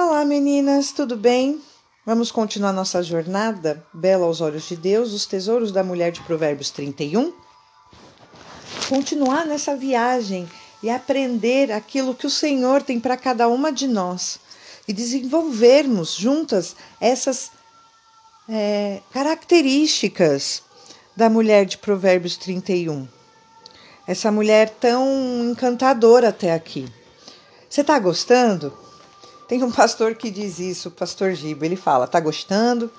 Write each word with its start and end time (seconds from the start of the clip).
Olá 0.00 0.24
meninas, 0.24 0.92
tudo 0.92 1.16
bem? 1.16 1.60
Vamos 2.06 2.30
continuar 2.30 2.72
nossa 2.72 3.02
jornada, 3.02 3.84
Bela 3.92 4.26
aos 4.26 4.40
Olhos 4.40 4.68
de 4.68 4.76
Deus, 4.76 5.12
os 5.12 5.26
tesouros 5.26 5.72
da 5.72 5.82
mulher 5.82 6.12
de 6.12 6.22
Provérbios 6.22 6.70
31? 6.70 7.32
Continuar 8.88 9.44
nessa 9.44 9.74
viagem 9.74 10.48
e 10.84 10.88
aprender 10.88 11.72
aquilo 11.72 12.14
que 12.14 12.28
o 12.28 12.30
Senhor 12.30 12.80
tem 12.80 13.00
para 13.00 13.16
cada 13.16 13.48
uma 13.48 13.72
de 13.72 13.88
nós 13.88 14.38
e 14.86 14.92
desenvolvermos 14.92 16.14
juntas 16.14 16.76
essas 17.00 17.50
é, 18.48 19.02
características 19.10 20.62
da 21.16 21.28
mulher 21.28 21.66
de 21.66 21.76
Provérbios 21.76 22.36
31. 22.36 23.08
Essa 24.06 24.30
mulher 24.30 24.70
tão 24.70 25.50
encantadora 25.50 26.28
até 26.28 26.54
aqui. 26.54 26.86
Você 27.68 27.80
está 27.80 27.98
gostando? 27.98 28.86
Tem 29.48 29.64
um 29.64 29.72
pastor 29.72 30.14
que 30.14 30.30
diz 30.30 30.58
isso, 30.58 30.90
o 30.90 30.92
pastor 30.92 31.32
Giba. 31.32 31.64
Ele 31.64 31.74
fala: 31.74 32.06
Tá 32.06 32.20
gostando? 32.20 32.92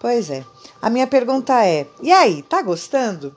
Pois 0.00 0.28
é. 0.28 0.44
A 0.82 0.90
minha 0.90 1.06
pergunta 1.06 1.64
é: 1.64 1.86
e 2.02 2.12
aí, 2.12 2.42
tá 2.42 2.60
gostando? 2.60 3.34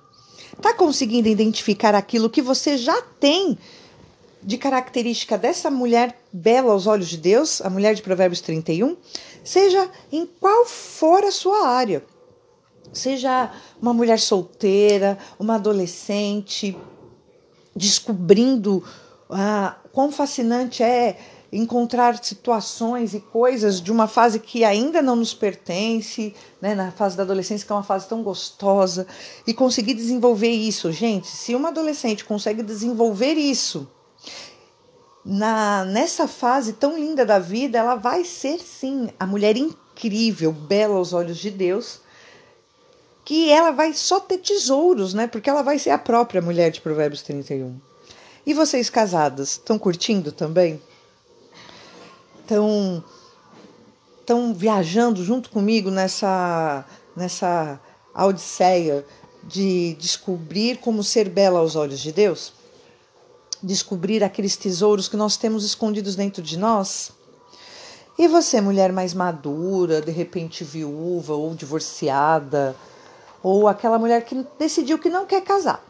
Tá 0.59 0.73
conseguindo 0.73 1.27
identificar 1.27 1.93
aquilo 1.93 2.29
que 2.29 2.41
você 2.41 2.75
já 2.75 2.99
tem 3.19 3.57
de 4.41 4.57
característica 4.57 5.37
dessa 5.37 5.69
mulher 5.69 6.19
bela 6.33 6.71
aos 6.71 6.87
olhos 6.87 7.07
de 7.09 7.17
Deus, 7.17 7.61
a 7.61 7.69
mulher 7.69 7.93
de 7.93 8.01
Provérbios 8.01 8.41
31? 8.41 8.97
Seja 9.43 9.89
em 10.11 10.25
qual 10.25 10.65
for 10.65 11.23
a 11.23 11.31
sua 11.31 11.67
área. 11.67 12.03
Seja 12.91 13.51
uma 13.79 13.93
mulher 13.93 14.19
solteira, 14.19 15.17
uma 15.37 15.55
adolescente, 15.55 16.75
descobrindo 17.75 18.83
ah, 19.29 19.77
quão 19.91 20.11
fascinante 20.11 20.81
é 20.81 21.19
encontrar 21.51 22.21
situações 22.23 23.13
e 23.13 23.19
coisas 23.19 23.79
de 23.79 23.91
uma 23.91 24.07
fase 24.07 24.39
que 24.39 24.63
ainda 24.63 25.01
não 25.01 25.15
nos 25.15 25.33
pertence, 25.33 26.35
né, 26.61 26.75
na 26.75 26.91
fase 26.91 27.15
da 27.15 27.23
adolescência, 27.23 27.65
que 27.65 27.71
é 27.71 27.75
uma 27.75 27.83
fase 27.83 28.07
tão 28.07 28.21
gostosa, 28.21 29.07
e 29.45 29.53
conseguir 29.53 29.93
desenvolver 29.93 30.51
isso. 30.51 30.91
Gente, 30.91 31.27
se 31.27 31.55
uma 31.55 31.69
adolescente 31.69 32.25
consegue 32.25 32.61
desenvolver 32.61 33.33
isso 33.33 33.87
na 35.23 35.83
nessa 35.83 36.25
fase 36.27 36.73
tão 36.73 36.97
linda 36.97 37.25
da 37.25 37.37
vida, 37.37 37.77
ela 37.77 37.95
vai 37.95 38.23
ser 38.23 38.59
sim 38.59 39.09
a 39.19 39.25
mulher 39.25 39.57
incrível, 39.57 40.53
bela 40.53 40.95
aos 40.95 41.11
olhos 41.11 41.37
de 41.37 41.51
Deus, 41.51 41.99
que 43.25 43.49
ela 43.49 43.71
vai 43.71 43.93
só 43.93 44.21
ter 44.21 44.37
tesouros, 44.37 45.13
né? 45.13 45.27
Porque 45.27 45.49
ela 45.49 45.61
vai 45.61 45.77
ser 45.77 45.89
a 45.89 45.97
própria 45.97 46.41
mulher 46.41 46.71
de 46.71 46.79
Provérbios 46.79 47.21
31. 47.23 47.77
E 48.45 48.53
vocês 48.53 48.89
casadas, 48.89 49.51
estão 49.51 49.77
curtindo 49.77 50.31
também? 50.31 50.81
Estão 52.47 53.03
estão 54.21 54.53
viajando 54.53 55.21
junto 55.21 55.49
comigo 55.49 55.91
nessa 55.91 56.85
nessa 57.13 57.77
odisseia 58.15 59.05
de 59.43 59.95
descobrir 59.95 60.77
como 60.77 61.03
ser 61.03 61.27
bela 61.27 61.59
aos 61.59 61.75
olhos 61.75 61.99
de 61.99 62.13
Deus? 62.13 62.53
Descobrir 63.61 64.23
aqueles 64.23 64.55
tesouros 64.55 65.09
que 65.09 65.17
nós 65.17 65.35
temos 65.35 65.65
escondidos 65.65 66.15
dentro 66.15 66.41
de 66.41 66.57
nós? 66.57 67.11
E 68.17 68.29
você, 68.29 68.61
mulher 68.61 68.93
mais 68.93 69.13
madura, 69.13 70.01
de 70.01 70.11
repente 70.11 70.63
viúva 70.63 71.33
ou 71.33 71.53
divorciada, 71.53 72.73
ou 73.43 73.67
aquela 73.67 73.99
mulher 73.99 74.23
que 74.23 74.45
decidiu 74.57 74.97
que 74.97 75.09
não 75.09 75.25
quer 75.25 75.41
casar. 75.41 75.83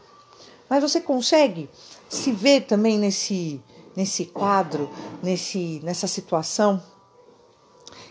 Mas 0.68 0.82
você 0.82 1.00
consegue 1.00 1.70
se 2.08 2.32
ver 2.32 2.62
também 2.62 2.98
nesse 2.98 3.60
nesse 3.98 4.26
quadro, 4.26 4.88
nesse 5.20 5.80
nessa 5.82 6.06
situação 6.06 6.80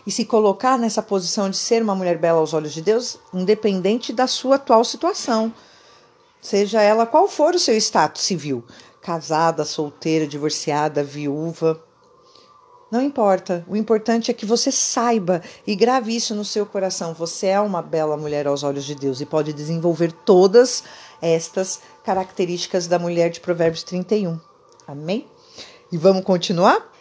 e 0.06 0.12
se 0.12 0.26
colocar 0.26 0.78
nessa 0.78 1.02
posição 1.02 1.48
de 1.48 1.56
ser 1.56 1.82
uma 1.82 1.94
mulher 1.94 2.18
bela 2.18 2.40
aos 2.40 2.52
olhos 2.52 2.74
de 2.74 2.82
Deus, 2.82 3.18
independente 3.32 4.12
da 4.12 4.26
sua 4.26 4.56
atual 4.56 4.84
situação, 4.84 5.50
seja 6.42 6.82
ela 6.82 7.06
qual 7.06 7.26
for 7.26 7.54
o 7.54 7.58
seu 7.58 7.74
status 7.74 8.22
civil, 8.22 8.62
casada, 9.00 9.64
solteira, 9.64 10.26
divorciada, 10.26 11.02
viúva, 11.02 11.82
não 12.90 13.00
importa. 13.00 13.64
O 13.66 13.74
importante 13.74 14.30
é 14.30 14.34
que 14.34 14.44
você 14.44 14.70
saiba 14.70 15.40
e 15.66 15.74
grave 15.74 16.14
isso 16.14 16.34
no 16.34 16.44
seu 16.44 16.66
coração. 16.66 17.14
Você 17.14 17.46
é 17.46 17.60
uma 17.60 17.80
bela 17.80 18.16
mulher 18.16 18.46
aos 18.46 18.62
olhos 18.62 18.84
de 18.84 18.94
Deus 18.94 19.22
e 19.22 19.26
pode 19.26 19.54
desenvolver 19.54 20.12
todas 20.12 20.84
estas 21.20 21.80
características 22.04 22.86
da 22.86 22.98
mulher 22.98 23.30
de 23.30 23.40
Provérbios 23.40 23.82
31. 23.82 24.38
Amém? 24.86 25.26
E 25.90 25.96
vamos 25.96 26.24
continuar? 26.24 26.92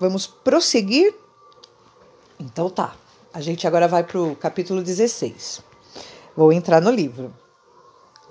Vamos 0.00 0.26
prosseguir? 0.26 1.14
Então 2.38 2.70
tá. 2.70 2.94
A 3.32 3.40
gente 3.40 3.66
agora 3.66 3.88
vai 3.88 4.02
para 4.04 4.20
o 4.20 4.34
capítulo 4.36 4.82
16. 4.82 5.60
Vou 6.36 6.52
entrar 6.52 6.80
no 6.80 6.90
livro. 6.90 7.34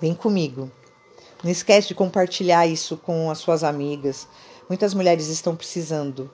Vem 0.00 0.14
comigo. 0.14 0.70
Não 1.42 1.50
esquece 1.50 1.88
de 1.88 1.94
compartilhar 1.94 2.66
isso 2.66 2.96
com 2.96 3.30
as 3.30 3.38
suas 3.38 3.62
amigas 3.62 4.26
Muitas 4.68 4.92
mulheres 4.92 5.28
estão 5.28 5.56
precisando 5.56 6.30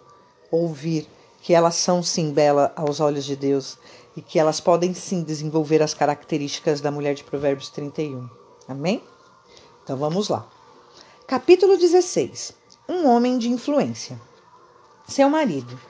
ouvir 0.51 1.07
que 1.41 1.55
elas 1.55 1.77
são 1.77 2.03
sim 2.03 2.33
bela 2.33 2.73
aos 2.75 2.99
olhos 2.99 3.25
de 3.25 3.37
Deus 3.37 3.79
e 4.17 4.21
que 4.21 4.41
elas 4.41 4.61
podem 4.61 4.93
sim 4.93 5.23
desenvolver 5.23 5.81
as 5.81 5.95
características 5.95 6.81
da 6.81 6.91
mulher 6.91 7.15
de 7.15 7.23
Provérbios 7.23 7.69
31. 7.71 8.29
Amém? 8.67 9.05
Então 9.85 9.97
vamos 9.97 10.29
lá. 10.29 10.49
Capítulo 11.29 11.79
16. 11.79 12.55
Um 12.87 13.07
homem 13.07 13.39
de 13.39 13.49
influência. 13.49 14.21
Seu 15.09 15.31
marido. 15.31 15.81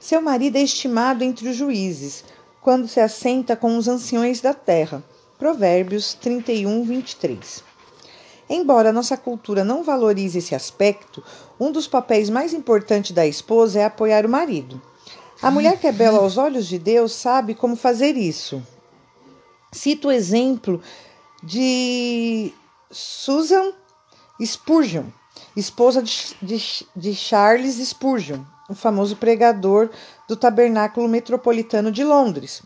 Seu 0.00 0.20
marido 0.20 0.56
é 0.56 0.62
estimado 0.62 1.22
entre 1.22 1.48
os 1.48 1.54
juízes, 1.54 2.24
quando 2.60 2.88
se 2.88 2.98
assenta 2.98 3.54
com 3.54 3.76
os 3.76 3.86
anciões 3.86 4.40
da 4.40 4.52
terra. 4.52 5.04
Provérbios 5.38 6.14
31, 6.14 6.82
23. 6.82 7.62
Embora 8.50 8.92
nossa 8.92 9.16
cultura 9.16 9.62
não 9.62 9.84
valorize 9.84 10.38
esse 10.38 10.52
aspecto, 10.52 11.22
um 11.60 11.70
dos 11.70 11.86
papéis 11.86 12.28
mais 12.28 12.52
importantes 12.52 13.12
da 13.12 13.24
esposa 13.24 13.78
é 13.78 13.84
apoiar 13.84 14.26
o 14.26 14.28
marido. 14.28 14.82
A 15.40 15.50
mulher 15.50 15.78
que 15.78 15.86
é 15.86 15.92
bela 15.92 16.18
aos 16.18 16.36
olhos 16.36 16.66
de 16.66 16.78
Deus 16.78 17.12
sabe 17.12 17.54
como 17.54 17.76
fazer 17.76 18.16
isso. 18.16 18.60
Cito 19.70 20.08
o 20.08 20.12
exemplo 20.12 20.82
de 21.42 22.52
Susan 22.90 23.72
Spurgeon, 24.44 25.04
esposa 25.56 26.02
de, 26.02 26.36
de, 26.40 26.86
de 26.94 27.14
Charles 27.14 27.76
Spurgeon, 27.76 28.42
o 28.68 28.74
famoso 28.74 29.16
pregador 29.16 29.90
do 30.28 30.36
Tabernáculo 30.36 31.08
Metropolitano 31.08 31.92
de 31.92 32.02
Londres. 32.04 32.62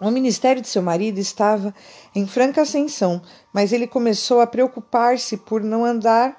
O 0.00 0.10
ministério 0.10 0.60
de 0.60 0.68
seu 0.68 0.82
marido 0.82 1.18
estava 1.18 1.72
em 2.14 2.26
franca 2.26 2.62
ascensão, 2.62 3.22
mas 3.52 3.72
ele 3.72 3.86
começou 3.86 4.40
a 4.40 4.46
preocupar-se 4.46 5.36
por 5.36 5.62
não 5.62 5.84
andar, 5.84 6.36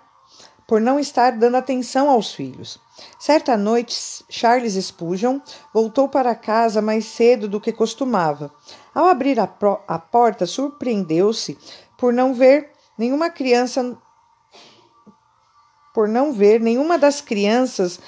por 0.68 0.81
não 0.81 1.00
estar 1.00 1.31
dando 1.31 1.56
atenção 1.56 2.09
aos 2.09 2.34
filhos. 2.34 2.78
Certa 3.18 3.56
noite, 3.56 3.95
Charles 4.30 4.74
Spurgeon 4.74 5.40
voltou 5.74 6.09
para 6.09 6.35
casa 6.35 6.81
mais 6.81 7.06
cedo 7.06 7.47
do 7.47 7.62
que 7.62 7.72
costumava. 7.72 8.53
Ao 8.94 9.06
abrir 9.07 9.40
a, 9.40 9.50
a 9.88 9.97
porta, 9.97 10.45
surpreendeu-se 10.45 11.57
por 11.97 12.12
não 12.12 12.34
ver 12.34 12.69
nenhuma 12.97 13.30
criança 13.30 13.97
por 15.93 16.07
não 16.07 16.33
ver 16.33 16.59
nenhuma 16.59 16.97
das 16.97 17.21
crianças 17.21 17.99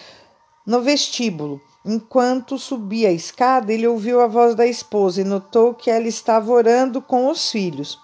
no 0.66 0.82
vestíbulo. 0.82 1.62
Enquanto 1.86 2.58
subia 2.58 3.10
a 3.10 3.14
escada, 3.14 3.72
ele 3.72 3.86
ouviu 3.86 4.20
a 4.20 4.28
voz 4.28 4.56
da 4.56 4.66
esposa 4.66 5.22
e 5.22 5.24
notou 5.24 5.74
que 5.74 5.92
ela 5.92 6.08
estava 6.08 6.52
orando 6.52 7.00
com 7.00 7.30
os 7.30 7.52
filhos, 7.52 8.00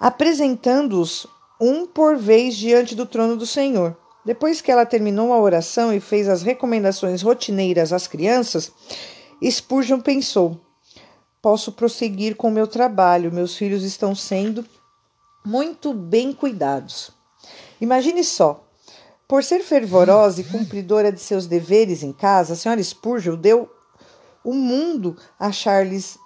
apresentando-os 0.00 1.26
um 1.60 1.86
por 1.86 2.16
vez 2.16 2.56
diante 2.56 2.94
do 2.94 3.04
trono 3.04 3.36
do 3.36 3.46
Senhor. 3.46 3.94
Depois 4.24 4.60
que 4.62 4.70
ela 4.70 4.86
terminou 4.86 5.32
a 5.32 5.40
oração 5.40 5.92
e 5.92 6.00
fez 6.00 6.28
as 6.28 6.42
recomendações 6.42 7.20
rotineiras 7.20 7.92
às 7.92 8.06
crianças, 8.06 8.72
Spurgeon 9.42 10.00
pensou: 10.00 10.58
Posso 11.42 11.72
prosseguir 11.72 12.36
com 12.36 12.48
o 12.48 12.52
meu 12.52 12.66
trabalho, 12.66 13.32
meus 13.32 13.56
filhos 13.56 13.82
estão 13.84 14.14
sendo 14.14 14.64
muito 15.44 15.92
bem 15.92 16.32
cuidados. 16.32 17.10
Imagine 17.80 18.24
só, 18.24 18.67
por 19.28 19.44
ser 19.44 19.60
fervorosa 19.62 20.40
e 20.40 20.44
cumpridora 20.44 21.12
de 21.12 21.20
seus 21.20 21.46
deveres 21.46 22.02
em 22.02 22.14
casa, 22.14 22.54
a 22.54 22.56
senhora 22.56 22.82
Spurgeon 22.82 23.36
deu 23.36 23.70
o 24.42 24.54
mundo 24.54 25.14
a 25.38 25.52
Charles 25.52 26.18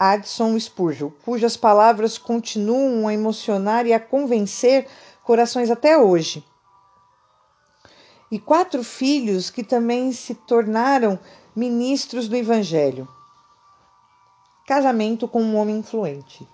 Addison 0.00 0.58
Spurgeon, 0.58 1.10
cujas 1.24 1.56
palavras 1.56 2.18
continuam 2.18 3.06
a 3.06 3.14
emocionar 3.14 3.86
e 3.86 3.92
a 3.92 4.00
convencer 4.00 4.88
corações 5.22 5.70
até 5.70 5.96
hoje. 5.96 6.44
E 8.32 8.38
quatro 8.40 8.82
filhos 8.82 9.48
que 9.48 9.62
também 9.62 10.12
se 10.12 10.34
tornaram 10.34 11.18
ministros 11.54 12.26
do 12.26 12.34
Evangelho. 12.34 13.08
Casamento 14.66 15.28
com 15.28 15.40
um 15.40 15.56
homem 15.56 15.78
influente. 15.78 16.46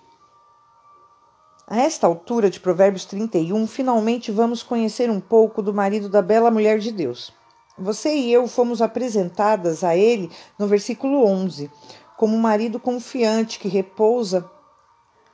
A 1.67 1.77
esta 1.77 2.05
altura 2.05 2.47
de 2.47 2.59
Provérbios 2.59 3.05
31, 3.05 3.65
finalmente 3.65 4.31
vamos 4.31 4.61
conhecer 4.61 5.09
um 5.09 5.19
pouco 5.19 5.63
do 5.63 5.73
marido 5.73 6.07
da 6.07 6.21
bela 6.21 6.51
mulher 6.51 6.77
de 6.77 6.91
Deus. 6.91 7.33
Você 7.75 8.15
e 8.15 8.31
eu 8.31 8.47
fomos 8.47 8.83
apresentadas 8.83 9.83
a 9.83 9.97
ele 9.97 10.29
no 10.59 10.67
versículo 10.67 11.25
11, 11.25 11.71
como 12.17 12.35
um 12.35 12.39
marido 12.39 12.79
confiante 12.79 13.57
que 13.57 13.67
repousa 13.67 14.47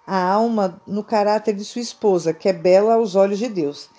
a 0.08 0.24
alma 0.24 0.82
no 0.88 1.04
caráter 1.04 1.54
de 1.54 1.66
sua 1.66 1.82
esposa, 1.82 2.34
que 2.34 2.48
é 2.48 2.54
bela 2.54 2.94
aos 2.94 3.14
olhos 3.14 3.38
de 3.38 3.50
Deus. 3.50 3.90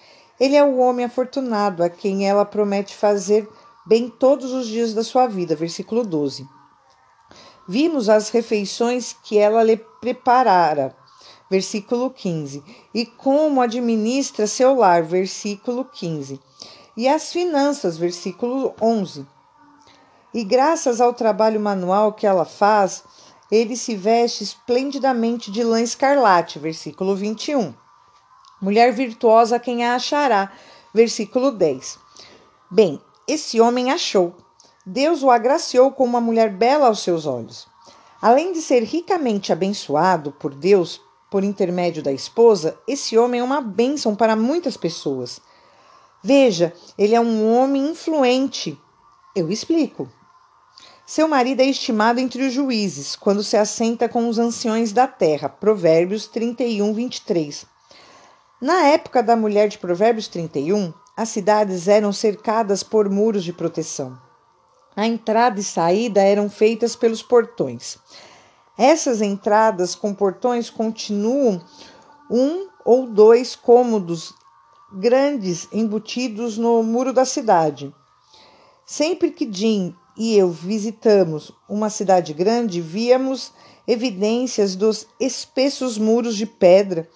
Ele 0.40 0.56
é 0.56 0.64
o 0.64 0.78
homem 0.78 1.04
afortunado 1.04 1.84
a 1.84 1.90
quem 1.90 2.26
ela 2.26 2.46
promete 2.46 2.96
fazer 2.96 3.46
bem 3.86 4.08
todos 4.08 4.52
os 4.52 4.66
dias 4.66 4.94
da 4.94 5.04
sua 5.04 5.26
vida. 5.26 5.54
Versículo 5.54 6.02
12. 6.02 6.48
Vimos 7.68 8.08
as 8.08 8.30
refeições 8.30 9.14
que 9.22 9.36
ela 9.36 9.62
lhe 9.62 9.76
preparara. 10.00 10.96
Versículo 11.52 12.08
15. 12.08 12.64
E 12.94 13.04
como 13.04 13.60
administra 13.60 14.46
seu 14.46 14.74
lar. 14.74 15.02
Versículo 15.02 15.84
15. 15.84 16.40
E 16.96 17.06
as 17.06 17.30
finanças. 17.30 17.98
Versículo 17.98 18.74
11. 18.80 19.26
E 20.32 20.44
graças 20.44 20.98
ao 20.98 21.12
trabalho 21.12 21.60
manual 21.60 22.14
que 22.14 22.26
ela 22.26 22.46
faz, 22.46 23.04
ele 23.50 23.76
se 23.76 23.94
veste 23.94 24.42
esplendidamente 24.42 25.50
de 25.50 25.62
lã 25.62 25.82
escarlate. 25.82 26.58
Versículo 26.58 27.14
21. 27.14 27.74
Mulher 28.58 28.90
virtuosa, 28.90 29.58
quem 29.58 29.84
a 29.84 29.94
achará? 29.94 30.50
Versículo 30.94 31.50
10. 31.50 31.98
Bem, 32.70 32.98
esse 33.28 33.60
homem 33.60 33.90
achou. 33.90 34.34
Deus 34.86 35.22
o 35.22 35.30
agraciou 35.30 35.92
com 35.92 36.04
uma 36.06 36.18
mulher 36.18 36.50
bela 36.50 36.86
aos 36.86 37.00
seus 37.00 37.26
olhos. 37.26 37.68
Além 38.22 38.54
de 38.54 38.62
ser 38.62 38.84
ricamente 38.84 39.52
abençoado 39.52 40.32
por 40.32 40.54
Deus 40.54 40.98
por 41.32 41.42
intermédio 41.42 42.02
da 42.02 42.12
esposa, 42.12 42.78
esse 42.86 43.16
homem 43.16 43.40
é 43.40 43.42
uma 43.42 43.62
bênção 43.62 44.14
para 44.14 44.36
muitas 44.36 44.76
pessoas. 44.76 45.40
Veja, 46.22 46.74
ele 46.98 47.14
é 47.14 47.20
um 47.20 47.56
homem 47.56 47.88
influente. 47.88 48.78
Eu 49.34 49.50
explico. 49.50 50.10
Seu 51.06 51.26
marido 51.26 51.60
é 51.60 51.64
estimado 51.64 52.20
entre 52.20 52.46
os 52.46 52.52
juízes, 52.52 53.16
quando 53.16 53.42
se 53.42 53.56
assenta 53.56 54.10
com 54.10 54.28
os 54.28 54.38
anciões 54.38 54.92
da 54.92 55.06
terra. 55.06 55.48
Provérbios 55.48 56.26
31, 56.26 56.92
23. 56.92 57.64
Na 58.60 58.88
época 58.88 59.22
da 59.22 59.34
mulher 59.34 59.68
de 59.68 59.78
Provérbios 59.78 60.28
31, 60.28 60.92
as 61.16 61.30
cidades 61.30 61.88
eram 61.88 62.12
cercadas 62.12 62.82
por 62.82 63.08
muros 63.08 63.42
de 63.42 63.54
proteção. 63.54 64.18
A 64.94 65.06
entrada 65.06 65.58
e 65.58 65.64
saída 65.64 66.20
eram 66.20 66.50
feitas 66.50 66.94
pelos 66.94 67.22
portões. 67.22 67.96
Essas 68.76 69.20
entradas 69.20 69.94
com 69.94 70.14
portões 70.14 70.70
continuam 70.70 71.60
um 72.30 72.68
ou 72.84 73.06
dois 73.06 73.54
cômodos 73.54 74.34
grandes 74.92 75.68
embutidos 75.72 76.56
no 76.56 76.82
muro 76.82 77.12
da 77.12 77.24
cidade. 77.24 77.94
Sempre 78.84 79.30
que 79.30 79.50
Jim 79.50 79.94
e 80.16 80.36
eu 80.36 80.50
visitamos 80.50 81.52
uma 81.68 81.88
cidade 81.90 82.32
grande, 82.32 82.80
víamos 82.80 83.52
evidências 83.86 84.76
dos 84.76 85.06
espessos 85.18 85.98
muros 85.98 86.36
de 86.36 86.46
pedra 86.46 87.08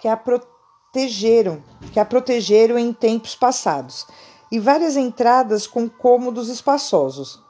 que 0.00 0.08
a 0.08 0.16
protegeram, 0.16 1.62
que 1.92 1.98
a 1.98 2.04
protegeram 2.04 2.78
em 2.78 2.92
tempos 2.92 3.34
passados, 3.34 4.06
e 4.50 4.58
várias 4.60 4.96
entradas 4.96 5.66
com 5.66 5.88
cômodos 5.88 6.48
espaçosos. 6.48 7.42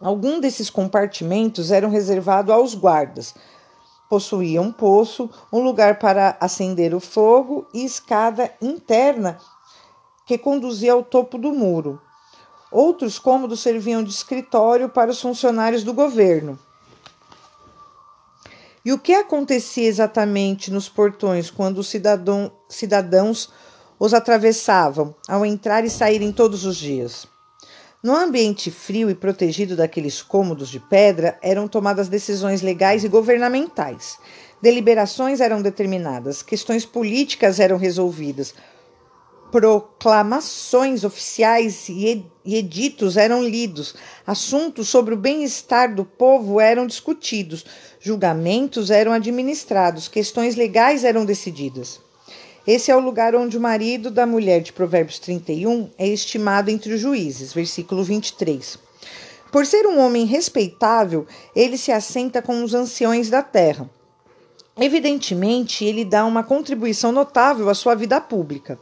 Alguns 0.00 0.40
desses 0.40 0.70
compartimentos 0.70 1.72
eram 1.72 1.90
reservados 1.90 2.54
aos 2.54 2.74
guardas. 2.74 3.34
Possuía 4.08 4.62
um 4.62 4.72
poço, 4.72 5.28
um 5.52 5.60
lugar 5.60 5.98
para 5.98 6.36
acender 6.40 6.94
o 6.94 7.00
fogo 7.00 7.66
e 7.74 7.84
escada 7.84 8.52
interna 8.62 9.38
que 10.24 10.38
conduzia 10.38 10.92
ao 10.92 11.02
topo 11.02 11.36
do 11.36 11.52
muro. 11.52 12.00
Outros 12.70 13.18
cômodos 13.18 13.60
serviam 13.60 14.04
de 14.04 14.10
escritório 14.10 14.88
para 14.88 15.10
os 15.10 15.20
funcionários 15.20 15.82
do 15.82 15.92
governo. 15.92 16.58
E 18.84 18.92
o 18.92 18.98
que 18.98 19.14
acontecia 19.14 19.88
exatamente 19.88 20.70
nos 20.70 20.88
portões 20.88 21.50
quando 21.50 21.78
os 21.78 21.88
cidadão, 21.88 22.52
cidadãos 22.68 23.50
os 23.98 24.14
atravessavam 24.14 25.14
ao 25.26 25.44
entrar 25.44 25.84
e 25.84 25.90
saírem 25.90 26.32
todos 26.32 26.64
os 26.64 26.76
dias? 26.76 27.26
No 28.00 28.14
ambiente 28.14 28.70
frio 28.70 29.10
e 29.10 29.14
protegido 29.14 29.74
daqueles 29.74 30.22
cômodos 30.22 30.68
de 30.68 30.78
pedra 30.78 31.36
eram 31.42 31.66
tomadas 31.66 32.08
decisões 32.08 32.62
legais 32.62 33.02
e 33.02 33.08
governamentais. 33.08 34.20
Deliberações 34.62 35.40
eram 35.40 35.60
determinadas, 35.60 36.40
questões 36.40 36.86
políticas 36.86 37.58
eram 37.58 37.76
resolvidas, 37.76 38.54
proclamações 39.50 41.02
oficiais 41.02 41.88
e 41.88 42.24
editos 42.46 43.16
eram 43.16 43.42
lidos, 43.42 43.96
assuntos 44.24 44.88
sobre 44.88 45.14
o 45.14 45.18
bem-estar 45.18 45.92
do 45.92 46.04
povo 46.04 46.60
eram 46.60 46.86
discutidos, 46.86 47.64
julgamentos 47.98 48.92
eram 48.92 49.12
administrados, 49.12 50.06
questões 50.06 50.54
legais 50.54 51.02
eram 51.02 51.24
decididas. 51.24 52.00
Esse 52.68 52.90
é 52.90 52.94
o 52.94 53.00
lugar 53.00 53.34
onde 53.34 53.56
o 53.56 53.60
marido 53.62 54.10
da 54.10 54.26
mulher 54.26 54.60
de 54.60 54.74
Provérbios 54.74 55.18
31 55.18 55.88
é 55.96 56.06
estimado 56.06 56.70
entre 56.70 56.92
os 56.92 57.00
juízes, 57.00 57.50
versículo 57.50 58.04
23. 58.04 58.78
Por 59.50 59.64
ser 59.64 59.86
um 59.86 59.98
homem 59.98 60.26
respeitável, 60.26 61.26
ele 61.56 61.78
se 61.78 61.90
assenta 61.90 62.42
com 62.42 62.62
os 62.62 62.74
anciões 62.74 63.30
da 63.30 63.40
terra. 63.40 63.88
Evidentemente, 64.78 65.82
ele 65.82 66.04
dá 66.04 66.26
uma 66.26 66.44
contribuição 66.44 67.10
notável 67.10 67.70
à 67.70 67.74
sua 67.74 67.94
vida 67.94 68.20
pública. 68.20 68.78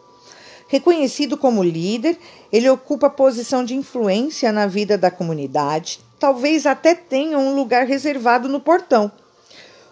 Reconhecido 0.67 1.37
como 1.37 1.63
líder, 1.63 2.19
ele 2.53 2.69
ocupa 2.69 3.09
posição 3.09 3.65
de 3.65 3.77
influência 3.77 4.51
na 4.51 4.67
vida 4.67 4.99
da 4.99 5.13
comunidade, 5.13 6.01
talvez 6.19 6.67
até 6.67 6.93
tenha 6.93 7.39
um 7.39 7.55
lugar 7.55 7.87
reservado 7.87 8.49
no 8.49 8.59
portão. 8.59 9.13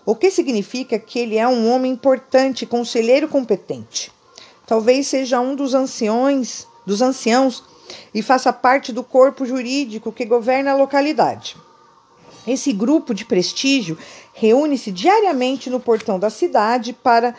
O 0.07 0.15
que 0.15 0.31
significa 0.31 0.99
que 0.99 1.19
ele 1.19 1.37
é 1.37 1.49
um 1.49 1.71
homem 1.73 1.93
importante, 1.93 2.67
conselheiro 2.67 3.27
competente. 3.29 4.13
Talvez 4.67 5.07
seja 5.07 5.41
um 5.41 5.55
dos 5.55 5.75
anciões, 5.75 6.67
dos 6.87 7.01
anciãos 7.01 7.63
e 8.13 8.23
faça 8.23 8.53
parte 8.53 8.93
do 8.93 9.03
corpo 9.03 9.47
jurídico 9.47 10.13
que 10.13 10.25
governa 10.25 10.73
a 10.73 10.77
localidade. 10.77 11.57
Esse 12.47 12.73
grupo 12.73 13.15
de 13.15 13.25
prestígio 13.25 13.97
reúne-se 14.35 14.91
diariamente 14.91 15.71
no 15.71 15.81
portão 15.81 16.19
da 16.19 16.29
cidade 16.29 16.93
para 16.93 17.35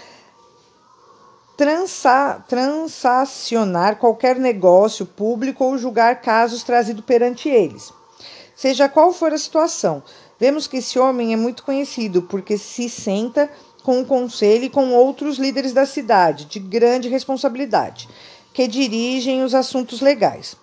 transa, 1.55 2.43
transacionar 2.47 3.97
qualquer 3.97 4.37
negócio 4.37 5.05
público 5.05 5.63
ou 5.63 5.77
julgar 5.77 6.21
casos 6.21 6.63
trazidos 6.63 7.05
perante 7.05 7.47
eles. 7.47 7.93
Seja 8.55 8.89
qual 8.89 9.11
for 9.11 9.33
a 9.33 9.37
situação, 9.37 10.01
vemos 10.39 10.67
que 10.67 10.77
esse 10.77 10.97
homem 10.99 11.33
é 11.33 11.35
muito 11.35 11.63
conhecido 11.63 12.21
porque 12.21 12.57
se 12.57 12.89
senta 12.89 13.49
com 13.83 14.01
o 14.01 14.05
conselho 14.05 14.65
e 14.65 14.69
com 14.69 14.93
outros 14.93 15.37
líderes 15.37 15.71
da 15.71 15.85
cidade, 15.85 16.45
de 16.45 16.59
grande 16.59 17.07
responsabilidade, 17.07 18.09
que 18.51 18.67
dirigem 18.67 19.43
os 19.43 19.53
assuntos 19.53 20.01
legais. 20.01 20.57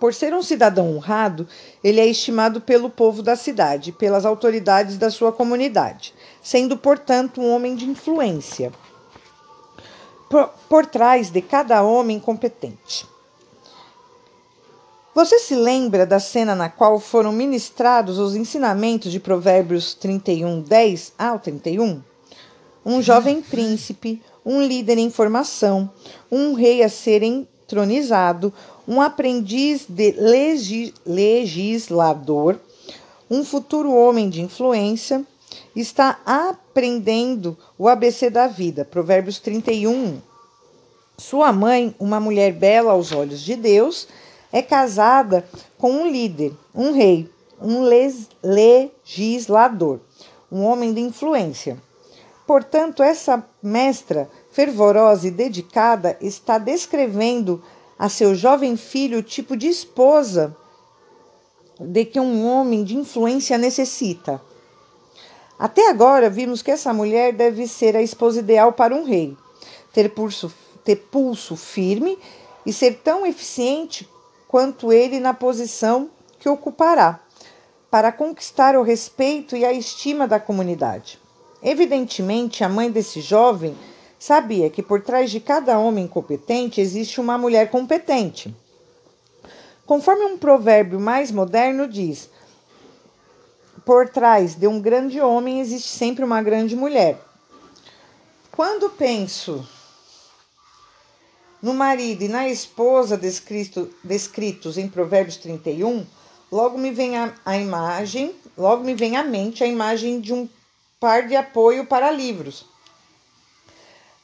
Por 0.00 0.12
ser 0.12 0.34
um 0.34 0.42
cidadão 0.42 0.96
honrado, 0.96 1.46
ele 1.84 2.00
é 2.00 2.06
estimado 2.06 2.60
pelo 2.60 2.90
povo 2.90 3.22
da 3.22 3.36
cidade 3.36 3.92
pelas 3.92 4.24
autoridades 4.24 4.96
da 4.96 5.10
sua 5.10 5.30
comunidade, 5.30 6.14
sendo, 6.42 6.76
portanto, 6.76 7.40
um 7.40 7.54
homem 7.54 7.76
de 7.76 7.88
influência 7.88 8.72
por, 10.28 10.48
por 10.68 10.86
trás 10.86 11.28
de 11.30 11.42
cada 11.42 11.82
homem 11.82 12.18
competente. 12.18 13.11
Você 15.14 15.38
se 15.38 15.54
lembra 15.54 16.06
da 16.06 16.18
cena 16.18 16.54
na 16.54 16.70
qual 16.70 16.98
foram 16.98 17.32
ministrados 17.32 18.18
os 18.18 18.34
ensinamentos 18.34 19.12
de 19.12 19.20
Provérbios 19.20 19.92
31, 19.92 20.62
10 20.62 21.12
ao 21.18 21.38
31? 21.38 22.02
Um 22.82 23.02
jovem 23.02 23.42
príncipe, 23.42 24.22
um 24.44 24.62
líder 24.62 24.96
em 24.96 25.10
formação, 25.10 25.90
um 26.30 26.54
rei 26.54 26.82
a 26.82 26.88
ser 26.88 27.22
entronizado, 27.22 28.54
um 28.88 29.02
aprendiz 29.02 29.84
de 29.86 30.12
legi 30.12 30.94
legislador, 31.04 32.58
um 33.30 33.44
futuro 33.44 33.92
homem 33.92 34.30
de 34.30 34.40
influência, 34.40 35.22
está 35.76 36.20
aprendendo 36.24 37.54
o 37.78 37.86
ABC 37.86 38.30
da 38.30 38.46
vida. 38.46 38.82
Provérbios 38.82 39.38
31. 39.38 40.22
Sua 41.18 41.52
mãe, 41.52 41.94
uma 42.00 42.18
mulher 42.18 42.54
bela 42.54 42.92
aos 42.92 43.12
olhos 43.12 43.42
de 43.42 43.56
Deus, 43.56 44.08
é 44.52 44.60
casada 44.60 45.48
com 45.78 45.90
um 45.90 46.08
líder, 46.08 46.52
um 46.74 46.92
rei, 46.92 47.28
um 47.60 47.82
legislador, 48.42 50.00
um 50.50 50.62
homem 50.62 50.92
de 50.92 51.00
influência. 51.00 51.78
Portanto, 52.46 53.02
essa 53.02 53.44
mestra 53.62 54.28
fervorosa 54.50 55.28
e 55.28 55.30
dedicada 55.30 56.18
está 56.20 56.58
descrevendo 56.58 57.62
a 57.98 58.08
seu 58.08 58.34
jovem 58.34 58.76
filho 58.76 59.20
o 59.20 59.22
tipo 59.22 59.56
de 59.56 59.68
esposa 59.68 60.54
de 61.80 62.04
que 62.04 62.20
um 62.20 62.46
homem 62.46 62.84
de 62.84 62.96
influência 62.96 63.56
necessita. 63.56 64.42
Até 65.58 65.88
agora 65.88 66.28
vimos 66.28 66.60
que 66.60 66.70
essa 66.70 66.92
mulher 66.92 67.32
deve 67.32 67.66
ser 67.66 67.96
a 67.96 68.02
esposa 68.02 68.40
ideal 68.40 68.72
para 68.72 68.94
um 68.94 69.04
rei, 69.04 69.36
ter 69.92 70.10
pulso, 70.10 70.52
ter 70.84 70.96
pulso 70.96 71.56
firme 71.56 72.18
e 72.66 72.72
ser 72.72 73.00
tão 73.02 73.24
eficiente 73.24 74.08
quanto 74.52 74.92
ele 74.92 75.18
na 75.18 75.32
posição 75.32 76.10
que 76.38 76.46
ocupará, 76.46 77.20
para 77.90 78.12
conquistar 78.12 78.76
o 78.76 78.82
respeito 78.82 79.56
e 79.56 79.64
a 79.64 79.72
estima 79.72 80.28
da 80.28 80.38
comunidade. 80.38 81.18
Evidentemente, 81.62 82.62
a 82.62 82.68
mãe 82.68 82.90
desse 82.90 83.22
jovem 83.22 83.74
sabia 84.18 84.68
que 84.68 84.82
por 84.82 85.00
trás 85.00 85.30
de 85.30 85.40
cada 85.40 85.78
homem 85.78 86.06
competente 86.06 86.82
existe 86.82 87.18
uma 87.18 87.38
mulher 87.38 87.70
competente. 87.70 88.54
Conforme 89.86 90.26
um 90.26 90.36
provérbio 90.36 91.00
mais 91.00 91.32
moderno 91.32 91.88
diz, 91.88 92.28
por 93.86 94.10
trás 94.10 94.54
de 94.54 94.66
um 94.66 94.82
grande 94.82 95.18
homem 95.18 95.62
existe 95.62 95.88
sempre 95.88 96.22
uma 96.22 96.42
grande 96.42 96.76
mulher. 96.76 97.18
Quando 98.50 98.90
penso 98.90 99.66
no 101.62 101.72
marido 101.72 102.22
e 102.24 102.28
na 102.28 102.48
esposa 102.48 103.16
descrito, 103.16 103.88
descritos 104.02 104.76
em 104.76 104.88
Provérbios 104.88 105.36
31, 105.36 106.04
logo 106.50 106.76
me 106.76 106.90
vem 106.90 107.16
a, 107.16 107.32
a 107.44 107.56
imagem, 107.56 108.34
logo 108.58 108.84
me 108.84 108.94
vem 108.94 109.16
à 109.16 109.22
mente 109.22 109.62
a 109.62 109.66
imagem 109.66 110.20
de 110.20 110.34
um 110.34 110.48
par 110.98 111.28
de 111.28 111.36
apoio 111.36 111.86
para 111.86 112.10
livros. 112.10 112.66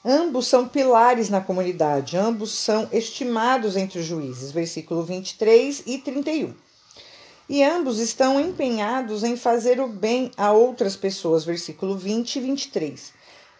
Ambos 0.04 0.46
são 0.46 0.66
pilares 0.68 1.28
na 1.28 1.40
comunidade, 1.40 2.16
ambos 2.16 2.50
são 2.50 2.88
estimados 2.92 3.76
entre 3.76 4.00
os 4.00 4.04
juízes, 4.04 4.50
versículo 4.50 5.02
23 5.02 5.84
e 5.86 5.98
31 5.98 6.54
e 7.48 7.62
ambos 7.62 7.98
estão 7.98 8.38
empenhados 8.38 9.24
em 9.24 9.36
fazer 9.36 9.80
o 9.80 9.88
bem 9.88 10.30
a 10.36 10.52
outras 10.52 10.94
pessoas, 10.94 11.44
versículo 11.44 11.96
20 11.96 12.36
e 12.36 12.40
23. 12.40 13.12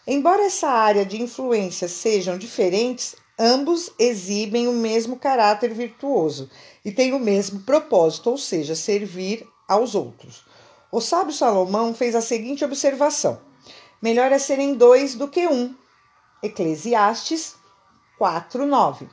Embora 0.07 0.45
essa 0.45 0.69
área 0.69 1.07
de 1.07 1.21
influência 1.21 1.89
sejam 1.89 2.37
diferentes, 2.37 3.17
ambos 3.39 3.93
exibem 3.99 4.67
o 4.67 4.73
mesmo 4.73 5.17
caráter 5.19 5.73
virtuoso 5.73 6.51
e 6.85 6.91
têm 6.91 7.13
o 7.15 7.21
mesmo 7.21 7.61
propósito, 7.61 8.31
ou 8.31 8.39
seja, 8.39 8.75
servir 8.75 9.47
aos 9.69 9.95
outros. 9.95 10.45
O 10.91 11.01
sábio 11.01 11.33
Salomão 11.33 11.95
fez 11.95 12.15
a 12.15 12.21
seguinte 12.21 12.65
observação: 12.65 13.41
melhor 14.03 14.33
é 14.33 14.39
serem 14.39 14.75
dois 14.75 15.15
do 15.15 15.29
que 15.29 15.47
um. 15.47 15.75
Eclesiastes 16.43 17.57
4, 18.19 18.67
9. 18.67 19.09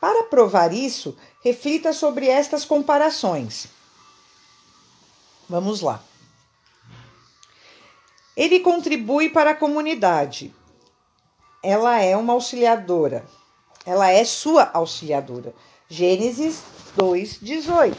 Para 0.00 0.24
provar 0.24 0.72
isso, 0.72 1.16
reflita 1.42 1.92
sobre 1.92 2.28
estas 2.28 2.64
comparações. 2.64 3.68
Vamos 5.48 5.80
lá. 5.80 6.02
Ele 8.36 8.60
contribui 8.60 9.28
para 9.28 9.50
a 9.50 9.54
comunidade. 9.54 10.54
Ela 11.62 12.00
é 12.00 12.16
uma 12.16 12.32
auxiliadora. 12.32 13.24
Ela 13.84 14.10
é 14.10 14.24
sua 14.24 14.70
auxiliadora. 14.72 15.54
Gênesis 15.88 16.62
2:18. 16.96 17.96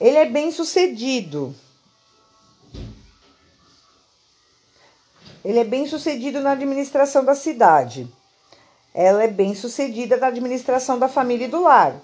Ele 0.00 0.16
é 0.16 0.26
bem-sucedido. 0.26 1.54
Ele 5.44 5.58
é 5.58 5.64
bem-sucedido 5.64 6.40
na 6.40 6.52
administração 6.52 7.24
da 7.24 7.34
cidade. 7.34 8.10
Ela 8.92 9.24
é 9.24 9.28
bem-sucedida 9.28 10.16
na 10.16 10.28
administração 10.28 10.98
da 10.98 11.08
família 11.08 11.46
e 11.46 11.50
do 11.50 11.62
lar. 11.62 12.00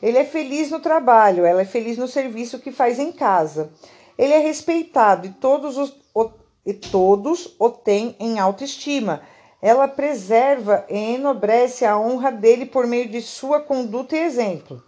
Ele 0.00 0.16
é 0.16 0.24
feliz 0.24 0.70
no 0.70 0.78
trabalho, 0.78 1.44
ela 1.44 1.60
é 1.60 1.64
feliz 1.64 1.98
no 1.98 2.06
serviço 2.06 2.60
que 2.60 2.70
faz 2.70 2.98
em 2.98 3.10
casa. 3.10 3.72
Ele 4.16 4.32
é 4.32 4.38
respeitado 4.38 5.26
e 5.26 5.30
todos, 5.30 5.76
os, 5.76 5.94
o, 6.14 6.30
e 6.64 6.72
todos 6.72 7.54
o 7.58 7.68
têm 7.68 8.14
em 8.18 8.38
autoestima. 8.38 9.22
Ela 9.60 9.88
preserva 9.88 10.84
e 10.88 11.14
enobrece 11.14 11.84
a 11.84 11.98
honra 11.98 12.30
dele 12.30 12.66
por 12.66 12.86
meio 12.86 13.08
de 13.08 13.20
sua 13.20 13.60
conduta 13.60 14.16
e 14.16 14.20
exemplo. 14.20 14.82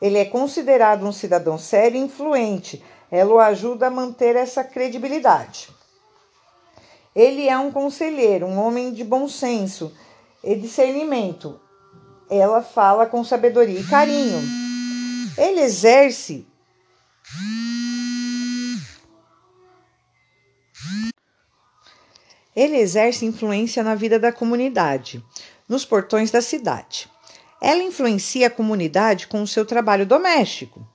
Ele 0.00 0.18
é 0.18 0.24
considerado 0.24 1.06
um 1.06 1.12
cidadão 1.12 1.56
sério 1.56 1.96
e 1.96 2.00
influente. 2.00 2.84
Ela 3.10 3.32
o 3.32 3.38
ajuda 3.38 3.86
a 3.86 3.90
manter 3.90 4.36
essa 4.36 4.62
credibilidade. 4.62 5.68
Ele 7.14 7.48
é 7.48 7.56
um 7.56 7.70
conselheiro, 7.70 8.46
um 8.46 8.58
homem 8.58 8.92
de 8.92 9.04
bom 9.04 9.28
senso 9.28 9.92
e 10.42 10.54
discernimento 10.54 11.60
ela 12.28 12.62
fala 12.62 13.06
com 13.06 13.22
sabedoria 13.24 13.80
e 13.80 13.84
carinho. 13.84 14.40
Ele 15.36 15.60
exerce 15.60 16.46
Ele 22.54 22.76
exerce 22.76 23.24
influência 23.24 23.82
na 23.82 23.94
vida 23.94 24.18
da 24.18 24.32
comunidade, 24.32 25.24
nos 25.68 25.84
portões 25.84 26.30
da 26.30 26.40
cidade. 26.40 27.08
Ela 27.60 27.82
influencia 27.82 28.46
a 28.46 28.50
comunidade 28.50 29.26
com 29.26 29.42
o 29.42 29.46
seu 29.46 29.64
trabalho 29.64 30.06
doméstico. 30.06 30.86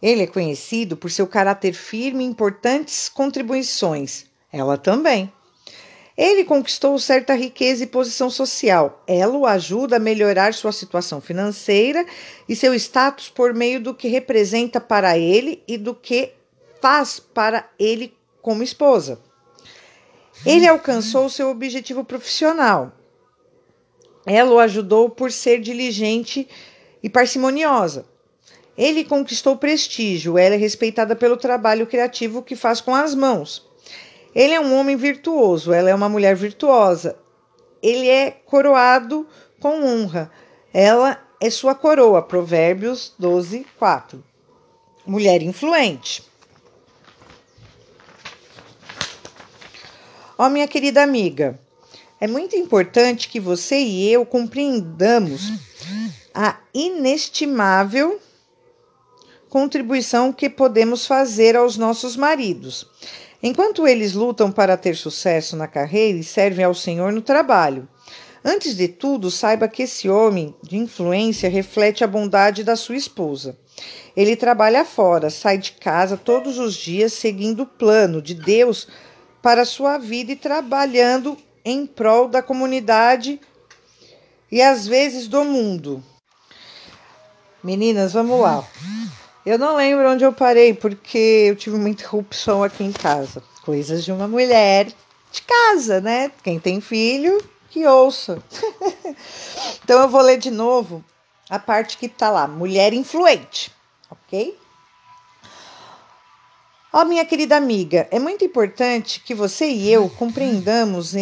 Ele 0.00 0.22
é 0.22 0.26
conhecido 0.26 0.96
por 0.96 1.10
seu 1.10 1.26
caráter 1.26 1.72
firme 1.72 2.24
e 2.24 2.26
importantes 2.26 3.08
contribuições. 3.08 4.26
Ela 4.52 4.78
também. 4.78 5.32
Ele 6.16 6.44
conquistou 6.44 6.98
certa 6.98 7.34
riqueza 7.34 7.84
e 7.84 7.86
posição 7.86 8.30
social. 8.30 9.02
Ela 9.06 9.36
o 9.36 9.44
ajuda 9.44 9.96
a 9.96 10.00
melhorar 10.00 10.54
sua 10.54 10.72
situação 10.72 11.20
financeira 11.20 12.06
e 12.48 12.56
seu 12.56 12.72
status 12.74 13.28
por 13.28 13.52
meio 13.52 13.80
do 13.80 13.94
que 13.94 14.08
representa 14.08 14.80
para 14.80 15.18
ele 15.18 15.62
e 15.68 15.76
do 15.76 15.94
que 15.94 16.32
faz 16.80 17.20
para 17.20 17.68
ele 17.78 18.14
como 18.40 18.62
esposa. 18.62 19.25
Ele 20.44 20.66
alcançou 20.66 21.28
seu 21.28 21.50
objetivo 21.50 22.04
profissional. 22.04 22.92
Ela 24.26 24.50
o 24.50 24.58
ajudou 24.58 25.08
por 25.08 25.30
ser 25.30 25.60
diligente 25.60 26.48
e 27.02 27.08
parcimoniosa. 27.08 28.04
Ele 28.76 29.04
conquistou 29.04 29.56
prestígio, 29.56 30.36
ela 30.36 30.54
é 30.54 30.58
respeitada 30.58 31.16
pelo 31.16 31.36
trabalho 31.36 31.86
criativo 31.86 32.42
que 32.42 32.54
faz 32.54 32.80
com 32.80 32.94
as 32.94 33.14
mãos. 33.14 33.66
Ele 34.34 34.52
é 34.52 34.60
um 34.60 34.78
homem 34.78 34.96
virtuoso, 34.96 35.72
ela 35.72 35.88
é 35.88 35.94
uma 35.94 36.08
mulher 36.10 36.36
virtuosa. 36.36 37.16
Ele 37.82 38.08
é 38.08 38.30
coroado 38.30 39.26
com 39.58 39.82
honra. 39.82 40.30
Ela 40.74 41.18
é 41.40 41.48
sua 41.48 41.74
coroa. 41.74 42.20
Provérbios 42.20 43.14
12, 43.18 43.66
4. 43.78 44.22
Mulher 45.06 45.40
influente. 45.42 46.22
Ó, 50.38 50.46
oh, 50.46 50.50
minha 50.50 50.68
querida 50.68 51.02
amiga, 51.02 51.58
é 52.20 52.26
muito 52.26 52.54
importante 52.56 53.28
que 53.28 53.40
você 53.40 53.76
e 53.78 54.10
eu 54.10 54.26
compreendamos 54.26 55.52
a 56.34 56.58
inestimável 56.74 58.20
contribuição 59.48 60.34
que 60.34 60.50
podemos 60.50 61.06
fazer 61.06 61.56
aos 61.56 61.78
nossos 61.78 62.16
maridos. 62.16 62.86
Enquanto 63.42 63.88
eles 63.88 64.12
lutam 64.12 64.52
para 64.52 64.76
ter 64.76 64.94
sucesso 64.94 65.56
na 65.56 65.66
carreira 65.66 66.18
e 66.18 66.24
servem 66.24 66.66
ao 66.66 66.74
Senhor 66.74 67.12
no 67.12 67.22
trabalho. 67.22 67.88
Antes 68.44 68.76
de 68.76 68.88
tudo, 68.88 69.30
saiba 69.30 69.66
que 69.68 69.84
esse 69.84 70.08
homem 70.08 70.54
de 70.62 70.76
influência 70.76 71.48
reflete 71.48 72.04
a 72.04 72.06
bondade 72.06 72.62
da 72.62 72.76
sua 72.76 72.96
esposa. 72.96 73.58
Ele 74.14 74.36
trabalha 74.36 74.84
fora, 74.84 75.30
sai 75.30 75.56
de 75.58 75.72
casa 75.72 76.16
todos 76.16 76.58
os 76.58 76.74
dias 76.74 77.14
seguindo 77.14 77.62
o 77.62 77.66
plano 77.66 78.20
de 78.20 78.34
Deus 78.34 78.86
para 79.42 79.64
sua 79.64 79.98
vida 79.98 80.32
e 80.32 80.36
trabalhando 80.36 81.36
em 81.64 81.86
prol 81.86 82.28
da 82.28 82.42
comunidade 82.42 83.40
e 84.50 84.62
às 84.62 84.86
vezes 84.86 85.28
do 85.28 85.44
mundo. 85.44 86.02
Meninas, 87.62 88.12
vamos 88.12 88.40
lá. 88.40 88.64
Eu 89.44 89.58
não 89.58 89.76
lembro 89.76 90.10
onde 90.10 90.24
eu 90.24 90.32
parei, 90.32 90.74
porque 90.74 91.46
eu 91.48 91.56
tive 91.56 91.76
uma 91.76 91.88
interrupção 91.88 92.62
aqui 92.62 92.84
em 92.84 92.92
casa. 92.92 93.42
Coisas 93.64 94.04
de 94.04 94.12
uma 94.12 94.28
mulher 94.28 94.86
de 95.32 95.42
casa, 95.42 96.00
né? 96.00 96.30
Quem 96.42 96.58
tem 96.58 96.80
filho, 96.80 97.42
que 97.70 97.86
ouça. 97.86 98.42
então 99.82 100.00
eu 100.02 100.08
vou 100.08 100.22
ler 100.22 100.38
de 100.38 100.50
novo 100.50 101.04
a 101.48 101.58
parte 101.58 101.96
que 101.98 102.08
tá 102.08 102.30
lá, 102.30 102.46
mulher 102.46 102.92
influente, 102.92 103.72
ok? 104.10 104.56
Ó, 106.96 107.02
oh, 107.02 107.04
minha 107.04 107.26
querida 107.26 107.54
amiga, 107.58 108.08
é 108.10 108.18
muito 108.18 108.42
importante 108.42 109.20
que 109.20 109.34
você 109.34 109.68
e 109.68 109.92
eu 109.92 110.08
compreendamos 110.08 111.12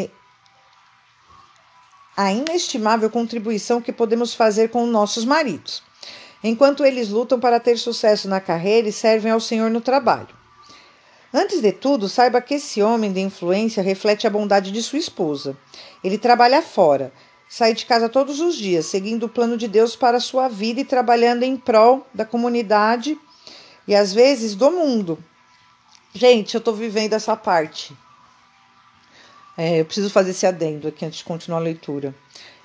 a 2.16 2.30
inestimável 2.30 3.10
contribuição 3.10 3.82
que 3.82 3.92
podemos 3.92 4.34
fazer 4.34 4.70
com 4.70 4.86
nossos 4.86 5.24
maridos 5.24 5.82
enquanto 6.44 6.84
eles 6.84 7.08
lutam 7.08 7.40
para 7.40 7.58
ter 7.58 7.76
sucesso 7.76 8.28
na 8.28 8.40
carreira 8.40 8.88
e 8.88 8.92
servem 8.92 9.32
ao 9.32 9.40
Senhor 9.40 9.68
no 9.68 9.80
trabalho. 9.80 10.28
Antes 11.32 11.60
de 11.60 11.72
tudo, 11.72 12.08
saiba 12.08 12.40
que 12.40 12.54
esse 12.54 12.80
homem 12.80 13.12
de 13.12 13.18
influência 13.18 13.82
reflete 13.82 14.28
a 14.28 14.30
bondade 14.30 14.70
de 14.70 14.80
sua 14.80 15.00
esposa. 15.00 15.56
Ele 16.04 16.18
trabalha 16.18 16.62
fora, 16.62 17.12
sai 17.48 17.74
de 17.74 17.84
casa 17.84 18.08
todos 18.08 18.38
os 18.38 18.54
dias, 18.54 18.86
seguindo 18.86 19.24
o 19.24 19.28
plano 19.28 19.56
de 19.56 19.66
Deus 19.66 19.96
para 19.96 20.18
a 20.18 20.20
sua 20.20 20.46
vida 20.46 20.82
e 20.82 20.84
trabalhando 20.84 21.42
em 21.42 21.56
prol 21.56 22.06
da 22.14 22.24
comunidade 22.24 23.18
e 23.88 23.96
às 23.96 24.12
vezes 24.12 24.54
do 24.54 24.70
mundo. 24.70 25.18
Gente, 26.14 26.54
eu 26.54 26.60
estou 26.60 26.72
vivendo 26.72 27.12
essa 27.12 27.36
parte. 27.36 27.92
É, 29.58 29.80
eu 29.80 29.84
preciso 29.84 30.08
fazer 30.08 30.30
esse 30.30 30.46
adendo 30.46 30.86
aqui 30.86 31.04
antes 31.04 31.18
de 31.18 31.24
continuar 31.24 31.58
a 31.58 31.62
leitura. 31.62 32.14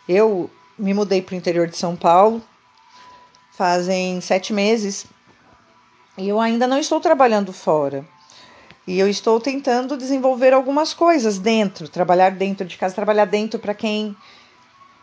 Eu 0.07 0.49
me 0.77 0.93
mudei 0.93 1.21
para 1.21 1.33
o 1.33 1.37
interior 1.37 1.67
de 1.67 1.75
São 1.75 1.95
Paulo 1.95 2.43
fazem 3.59 4.21
sete 4.21 4.53
meses 4.53 5.05
e 6.17 6.29
eu 6.29 6.39
ainda 6.39 6.65
não 6.65 6.79
estou 6.79 7.01
trabalhando 7.01 7.51
fora. 7.51 8.05
E 8.87 8.97
eu 8.97 9.09
estou 9.09 9.37
tentando 9.37 9.97
desenvolver 9.97 10.53
algumas 10.53 10.93
coisas 10.93 11.37
dentro, 11.37 11.89
trabalhar 11.89 12.29
dentro 12.29 12.65
de 12.65 12.77
casa, 12.77 12.95
trabalhar 12.95 13.25
dentro 13.25 13.59
para 13.59 13.73
quem 13.73 14.15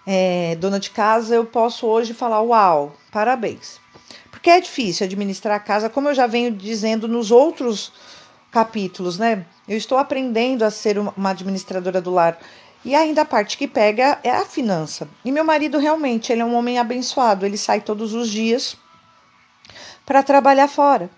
é 0.07 0.57
dona 0.57 0.81
de 0.81 0.89
casa, 0.89 1.35
eu 1.35 1.45
posso 1.45 1.87
hoje 1.87 2.15
falar: 2.15 2.41
uau, 2.41 2.97
parabéns. 3.13 3.79
Porque 4.31 4.49
é 4.49 4.59
difícil 4.59 5.05
administrar 5.05 5.57
a 5.57 5.61
casa, 5.61 5.91
como 5.91 6.09
eu 6.09 6.15
já 6.15 6.27
venho 6.27 6.51
dizendo 6.51 7.07
nos 7.07 7.31
outros 7.31 7.93
capítulos, 8.51 9.19
né? 9.19 9.45
Eu 9.69 9.77
estou 9.77 9.99
aprendendo 9.99 10.65
a 10.65 10.71
ser 10.71 10.99
uma 10.99 11.31
administradora 11.31 12.01
do 12.01 12.11
lar. 12.11 12.39
E 12.85 12.95
ainda 12.95 13.23
a 13.23 13.25
parte 13.25 13.59
que 13.59 13.67
pega 13.67 14.19
é 14.23 14.31
a 14.31 14.45
finança. 14.45 15.09
E 15.25 15.33
meu 15.33 15.45
marido 15.45 15.79
realmente, 15.79 16.33
ele 16.33 16.43
é 16.43 16.45
um 16.45 16.55
homem 16.55 16.79
abençoado, 16.79 17.45
ele 17.45 17.57
sai 17.57 17.81
todos 17.81 18.15
os 18.15 18.31
dias 18.31 18.77
para 20.05 20.23
trabalhar 20.23 20.69
fora. 20.69 21.11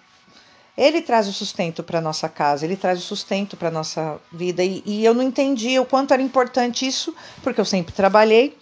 Ele 0.76 1.02
traz 1.02 1.28
o 1.28 1.32
sustento 1.32 1.82
para 1.82 2.00
nossa 2.00 2.28
casa, 2.28 2.64
ele 2.64 2.76
traz 2.76 3.00
o 3.00 3.02
sustento 3.02 3.56
para 3.56 3.70
nossa 3.70 4.18
vida. 4.32 4.64
E, 4.64 4.82
e, 4.86 5.04
eu 5.04 5.12
não 5.12 5.22
entendi 5.22 5.78
o 5.78 5.84
quanto 5.84 6.14
era 6.14 6.22
importante 6.22 6.86
isso, 6.86 7.14
porque 7.42 7.60
eu 7.60 7.64
sempre 7.64 7.92
trabalhei 7.92 8.56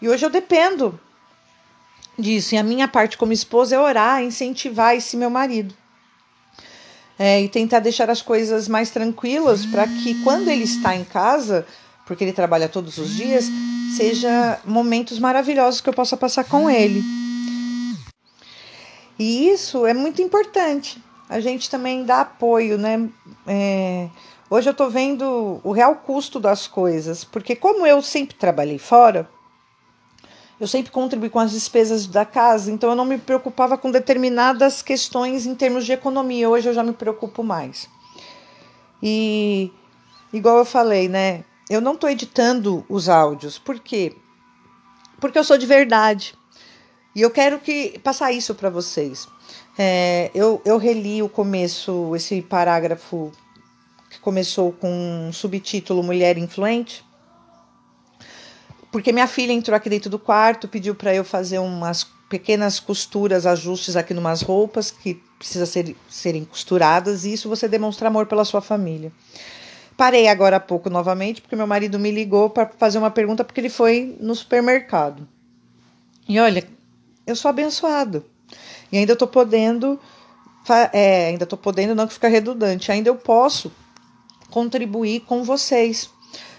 e 0.00 0.08
hoje 0.08 0.24
eu 0.24 0.30
dependo 0.30 1.00
disso. 2.18 2.54
E 2.54 2.58
a 2.58 2.62
minha 2.62 2.86
parte 2.86 3.16
como 3.16 3.32
esposa 3.32 3.74
é 3.74 3.78
orar, 3.78 4.22
incentivar 4.22 4.94
esse 4.94 5.16
meu 5.16 5.30
marido. 5.30 5.74
É, 7.18 7.42
e 7.42 7.48
tentar 7.48 7.78
deixar 7.78 8.10
as 8.10 8.20
coisas 8.20 8.66
mais 8.66 8.90
tranquilas 8.90 9.64
para 9.66 9.86
que 9.86 10.20
quando 10.24 10.48
ele 10.48 10.64
está 10.64 10.96
em 10.96 11.04
casa, 11.04 11.64
porque 12.06 12.24
ele 12.24 12.32
trabalha 12.32 12.68
todos 12.68 12.98
os 12.98 13.10
dias, 13.10 13.44
seja 13.96 14.58
momentos 14.64 15.18
maravilhosos 15.20 15.80
que 15.80 15.88
eu 15.88 15.94
possa 15.94 16.16
passar 16.16 16.44
com 16.44 16.68
ele. 16.68 17.04
E 19.16 19.48
isso 19.48 19.86
é 19.86 19.94
muito 19.94 20.20
importante 20.20 21.00
a 21.28 21.40
gente 21.40 21.70
também 21.70 22.04
dá 22.04 22.20
apoio, 22.20 22.78
né? 22.78 23.08
É, 23.46 24.08
hoje 24.48 24.68
eu 24.68 24.72
estou 24.72 24.90
vendo 24.90 25.60
o 25.64 25.72
real 25.72 25.96
custo 25.96 26.38
das 26.38 26.66
coisas, 26.66 27.24
porque 27.24 27.56
como 27.56 27.86
eu 27.86 28.02
sempre 28.02 28.36
trabalhei 28.36 28.78
fora, 28.78 29.28
eu 30.60 30.66
sempre 30.66 30.92
contribuí 30.92 31.28
com 31.28 31.38
as 31.38 31.50
despesas 31.50 32.06
da 32.06 32.24
casa, 32.24 32.70
então 32.70 32.90
eu 32.90 32.96
não 32.96 33.04
me 33.04 33.18
preocupava 33.18 33.76
com 33.76 33.90
determinadas 33.90 34.82
questões 34.82 35.46
em 35.46 35.54
termos 35.54 35.84
de 35.84 35.92
economia. 35.92 36.48
Hoje 36.48 36.68
eu 36.68 36.74
já 36.74 36.82
me 36.82 36.92
preocupo 36.92 37.42
mais. 37.42 37.88
E 39.02 39.72
igual 40.32 40.58
eu 40.58 40.64
falei, 40.64 41.08
né? 41.08 41.44
Eu 41.68 41.80
não 41.80 41.94
estou 41.94 42.08
editando 42.08 42.84
os 42.88 43.08
áudios, 43.08 43.58
por 43.58 43.80
quê? 43.80 44.14
Porque 45.20 45.38
eu 45.38 45.44
sou 45.44 45.58
de 45.58 45.66
verdade. 45.66 46.34
E 47.14 47.22
eu 47.22 47.30
quero 47.30 47.58
que 47.58 47.98
passar 48.00 48.32
isso 48.32 48.54
para 48.54 48.70
vocês. 48.70 49.26
É, 49.78 50.30
eu, 50.34 50.60
eu 50.64 50.78
reli 50.78 51.22
o 51.22 51.28
começo, 51.28 52.14
esse 52.14 52.42
parágrafo 52.42 53.32
que 54.10 54.20
começou 54.20 54.72
com 54.72 54.90
um 55.28 55.32
subtítulo 55.32 56.02
Mulher 56.02 56.38
Influente, 56.38 57.04
porque 58.94 59.10
minha 59.10 59.26
filha 59.26 59.52
entrou 59.52 59.76
aqui 59.76 59.90
dentro 59.90 60.08
do 60.08 60.20
quarto, 60.20 60.68
pediu 60.68 60.94
para 60.94 61.12
eu 61.12 61.24
fazer 61.24 61.58
umas 61.58 62.04
pequenas 62.28 62.78
costuras, 62.78 63.44
ajustes 63.44 63.96
aqui 63.96 64.14
numas 64.14 64.40
roupas 64.40 64.92
que 64.92 65.20
precisa 65.36 65.66
ser, 65.66 65.96
serem 66.08 66.44
costuradas, 66.44 67.24
e 67.24 67.32
isso 67.32 67.48
você 67.48 67.66
demonstra 67.66 68.06
amor 68.06 68.26
pela 68.26 68.44
sua 68.44 68.60
família. 68.60 69.10
Parei 69.96 70.28
agora 70.28 70.58
há 70.58 70.60
pouco 70.60 70.88
novamente, 70.88 71.42
porque 71.42 71.56
meu 71.56 71.66
marido 71.66 71.98
me 71.98 72.12
ligou 72.12 72.48
para 72.50 72.70
fazer 72.78 72.98
uma 72.98 73.10
pergunta, 73.10 73.42
porque 73.42 73.60
ele 73.60 73.68
foi 73.68 74.16
no 74.20 74.32
supermercado. 74.32 75.26
E 76.28 76.38
olha, 76.38 76.64
eu 77.26 77.34
sou 77.34 77.48
abençoado. 77.48 78.24
E 78.92 78.98
ainda 78.98 79.14
estou 79.14 79.26
podendo, 79.26 79.98
é, 80.92 81.30
ainda 81.30 81.42
estou 81.42 81.58
podendo, 81.58 81.96
não 81.96 82.06
que 82.06 82.14
ficar 82.14 82.28
redundante, 82.28 82.92
ainda 82.92 83.10
eu 83.10 83.16
posso 83.16 83.72
contribuir 84.50 85.22
com 85.22 85.42
vocês. 85.42 86.13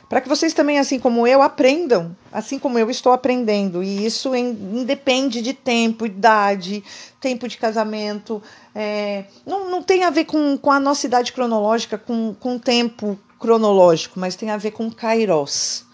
Para 0.08 0.22
que 0.22 0.30
vocês 0.30 0.54
também, 0.54 0.78
assim 0.78 1.00
como 1.00 1.26
eu, 1.26 1.42
aprendam, 1.42 2.16
assim 2.32 2.60
como 2.60 2.78
eu 2.78 2.90
estou 2.90 3.12
aprendendo. 3.12 3.84
E 3.84 4.06
isso 4.06 4.36
independe 4.36 5.42
de 5.42 5.54
tempo, 5.54 6.06
idade, 6.06 6.84
tempo 7.20 7.48
de 7.48 7.58
casamento. 7.58 8.42
É, 8.74 9.26
não, 9.46 9.70
não 9.70 9.82
tem 9.82 10.04
a 10.04 10.10
ver 10.10 10.26
com, 10.26 10.58
com 10.58 10.72
a 10.72 10.80
nossa 10.80 11.08
idade 11.08 11.34
cronológica, 11.34 11.98
com, 11.98 12.36
com 12.40 12.60
tempo 12.60 13.20
cronológico, 13.40 14.20
mas 14.20 14.36
tem 14.36 14.52
a 14.52 14.58
ver 14.58 14.72
com 14.72 14.92
Kairos. 14.92 15.86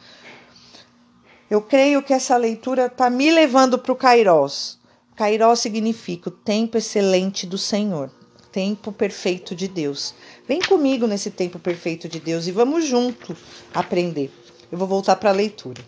Eu 1.50 1.62
creio 1.62 2.04
que 2.04 2.14
essa 2.14 2.36
leitura 2.38 2.86
está 2.86 3.10
me 3.10 3.32
levando 3.32 3.78
para 3.78 3.92
o 3.92 3.96
Kairos. 3.96 4.80
Cairó 5.22 5.54
significa 5.54 6.30
o 6.30 6.32
tempo 6.32 6.78
excelente 6.78 7.46
do 7.46 7.58
Senhor, 7.58 8.10
tempo 8.52 8.92
perfeito 8.92 9.54
de 9.54 9.68
Deus. 9.68 10.16
Vem 10.52 10.60
comigo 10.60 11.08
nesse 11.08 11.32
tempo 11.32 11.58
perfeito 11.58 12.10
de 12.10 12.20
Deus 12.20 12.46
e 12.46 12.52
vamos 12.52 12.84
junto 12.84 13.38
aprender. 13.74 14.30
Eu 14.70 14.78
vou 14.78 14.86
voltar 14.86 15.16
para 15.16 15.30
a 15.30 15.34
leitura. 15.34 15.82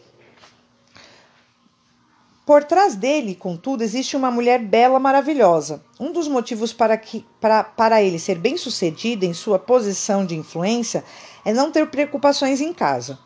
Por 2.45 2.63
trás 2.63 2.95
dele, 2.95 3.35
contudo, 3.35 3.83
existe 3.83 4.15
uma 4.15 4.31
mulher 4.31 4.63
bela, 4.63 4.99
maravilhosa. 4.99 5.83
Um 5.99 6.13
dos 6.13 6.29
motivos 6.29 6.71
para, 6.71 6.95
que, 6.95 7.25
para, 7.41 7.61
para 7.65 8.01
ele 8.01 8.17
ser 8.17 8.35
bem 8.35 8.55
sucedido 8.55 9.25
em 9.25 9.33
sua 9.33 9.59
posição 9.59 10.25
de 10.25 10.37
influência 10.37 11.03
é 11.43 11.51
não 11.51 11.69
ter 11.69 11.85
preocupações 11.87 12.61
em 12.61 12.71
casa. 12.71 13.19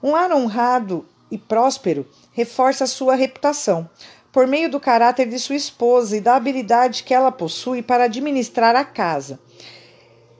Um 0.00 0.12
lar 0.12 0.30
honrado 0.30 1.04
e 1.28 1.36
próspero 1.36 2.06
reforça 2.30 2.86
sua 2.86 3.16
reputação 3.16 3.90
por 4.30 4.46
meio 4.46 4.70
do 4.70 4.78
caráter 4.78 5.28
de 5.28 5.40
sua 5.40 5.56
esposa 5.56 6.16
e 6.16 6.20
da 6.20 6.36
habilidade 6.36 7.02
que 7.02 7.12
ela 7.12 7.32
possui 7.32 7.82
para 7.82 8.04
administrar 8.04 8.76
a 8.76 8.84
casa. 8.84 9.40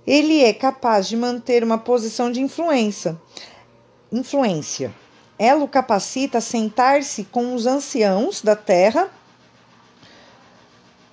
Ele 0.07 0.43
é 0.43 0.53
capaz 0.53 1.09
de 1.09 1.17
manter 1.17 1.65
uma 1.65 1.79
posição 1.79 2.31
de 2.31 2.41
influência. 2.41 3.19
Influência. 4.13 4.95
Ela 5.39 5.65
o 5.65 5.69
capacita 5.69 6.39
a 6.39 6.41
sentar-se 6.43 7.25
com 7.25 7.55
os 7.55 7.67
anciãos 7.67 8.43
da 8.43 8.55
terra, 8.55 9.11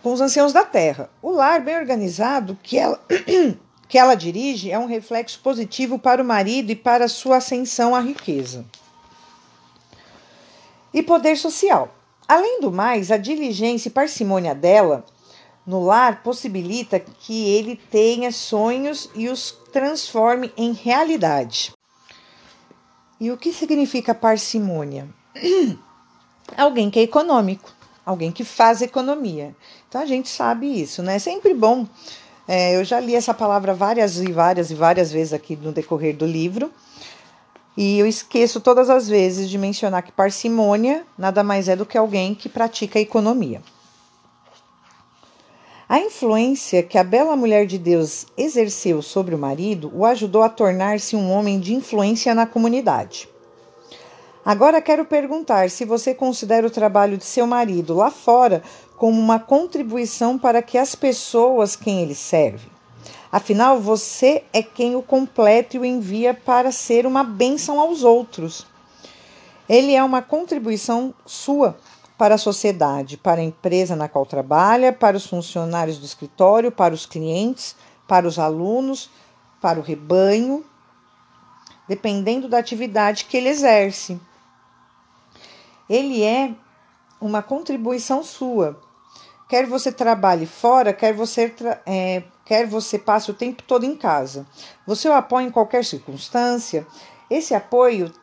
com 0.03 0.11
os 0.11 0.19
anciãos 0.19 0.51
da 0.51 0.65
terra. 0.65 1.09
O 1.21 1.31
lar 1.31 1.61
bem 1.61 1.77
organizado 1.77 2.57
que 2.61 2.77
ela 2.77 2.99
que 3.87 3.97
ela 3.97 4.15
dirige 4.15 4.71
é 4.71 4.79
um 4.79 4.85
reflexo 4.85 5.39
positivo 5.41 5.99
para 5.99 6.21
o 6.21 6.25
marido 6.25 6.71
e 6.71 6.75
para 6.77 7.09
sua 7.09 7.37
ascensão 7.37 7.93
à 7.93 7.99
riqueza. 7.99 8.65
E 10.93 11.03
poder 11.03 11.37
social. 11.37 11.93
Além 12.25 12.61
do 12.61 12.71
mais, 12.71 13.11
a 13.11 13.17
diligência 13.17 13.89
e 13.89 13.91
parcimônia 13.91 14.55
dela 14.55 15.05
no 15.71 15.81
lar 15.81 16.21
possibilita 16.21 16.99
que 16.99 17.47
ele 17.47 17.77
tenha 17.89 18.29
sonhos 18.29 19.09
e 19.15 19.29
os 19.29 19.51
transforme 19.71 20.51
em 20.57 20.73
realidade. 20.73 21.71
E 23.17 23.31
o 23.31 23.37
que 23.37 23.53
significa 23.53 24.13
parcimônia? 24.13 25.07
alguém 26.57 26.89
que 26.89 26.99
é 26.99 27.03
econômico, 27.03 27.71
alguém 28.05 28.33
que 28.33 28.43
faz 28.43 28.81
economia. 28.81 29.55
Então 29.87 30.01
a 30.01 30.05
gente 30.05 30.27
sabe 30.27 30.67
isso, 30.67 31.01
né? 31.01 31.15
É 31.15 31.19
sempre 31.19 31.53
bom. 31.53 31.87
É, 32.45 32.75
eu 32.75 32.83
já 32.83 32.99
li 32.99 33.15
essa 33.15 33.33
palavra 33.33 33.73
várias 33.73 34.17
e 34.17 34.29
várias 34.29 34.71
e 34.71 34.75
várias 34.75 35.09
vezes 35.09 35.31
aqui 35.31 35.55
no 35.55 35.71
decorrer 35.71 36.17
do 36.17 36.25
livro. 36.25 36.69
E 37.77 37.97
eu 37.97 38.05
esqueço 38.05 38.59
todas 38.59 38.89
as 38.89 39.07
vezes 39.07 39.49
de 39.49 39.57
mencionar 39.57 40.03
que 40.03 40.11
parcimônia 40.11 41.05
nada 41.17 41.41
mais 41.45 41.69
é 41.69 41.77
do 41.77 41.85
que 41.85 41.97
alguém 41.97 42.35
que 42.35 42.49
pratica 42.49 42.99
economia. 42.99 43.61
A 45.91 45.99
influência 45.99 46.81
que 46.81 46.97
a 46.97 47.03
bela 47.03 47.35
mulher 47.35 47.65
de 47.65 47.77
Deus 47.77 48.25
exerceu 48.37 49.01
sobre 49.01 49.35
o 49.35 49.37
marido 49.37 49.91
o 49.93 50.05
ajudou 50.05 50.41
a 50.41 50.47
tornar-se 50.47 51.17
um 51.17 51.29
homem 51.29 51.59
de 51.59 51.73
influência 51.73 52.33
na 52.33 52.45
comunidade. 52.45 53.27
Agora 54.45 54.81
quero 54.81 55.03
perguntar 55.03 55.69
se 55.69 55.83
você 55.83 56.13
considera 56.13 56.65
o 56.65 56.71
trabalho 56.71 57.17
de 57.17 57.25
seu 57.25 57.45
marido 57.45 57.93
lá 57.93 58.09
fora 58.09 58.63
como 58.95 59.19
uma 59.19 59.37
contribuição 59.37 60.37
para 60.37 60.61
que 60.61 60.77
as 60.77 60.95
pessoas 60.95 61.75
quem 61.75 62.01
ele 62.01 62.15
serve 62.15 62.69
Afinal, 63.29 63.77
você 63.77 64.45
é 64.53 64.63
quem 64.63 64.95
o 64.95 65.01
completa 65.01 65.75
e 65.75 65.79
o 65.81 65.83
envia 65.83 66.33
para 66.33 66.71
ser 66.71 67.05
uma 67.05 67.21
bênção 67.21 67.81
aos 67.81 68.01
outros. 68.01 68.65
Ele 69.67 69.93
é 69.93 70.01
uma 70.01 70.21
contribuição 70.21 71.13
sua 71.25 71.75
para 72.21 72.35
a 72.35 72.37
sociedade, 72.37 73.17
para 73.17 73.41
a 73.41 73.43
empresa 73.43 73.95
na 73.95 74.07
qual 74.07 74.27
trabalha, 74.27 74.93
para 74.93 75.17
os 75.17 75.25
funcionários 75.25 75.97
do 75.97 76.05
escritório, 76.05 76.71
para 76.71 76.93
os 76.93 77.03
clientes, 77.03 77.75
para 78.07 78.27
os 78.27 78.37
alunos, 78.37 79.09
para 79.59 79.79
o 79.79 79.81
rebanho, 79.81 80.63
dependendo 81.87 82.47
da 82.47 82.59
atividade 82.59 83.25
que 83.25 83.35
ele 83.35 83.49
exerce. 83.49 84.21
Ele 85.89 86.21
é 86.21 86.53
uma 87.19 87.41
contribuição 87.41 88.23
sua. 88.23 88.79
Quer 89.49 89.65
você 89.65 89.91
trabalhe 89.91 90.45
fora, 90.45 90.93
quer 90.93 91.15
você 91.15 91.51
é, 91.87 92.21
quer 92.45 92.67
você 92.67 92.99
passe 92.99 93.31
o 93.31 93.33
tempo 93.33 93.63
todo 93.63 93.83
em 93.83 93.95
casa. 93.95 94.45
Você 94.85 95.09
o 95.09 95.13
apoia 95.13 95.47
em 95.47 95.51
qualquer 95.51 95.83
circunstância. 95.83 96.85
Esse 97.31 97.55
apoio 97.55 98.13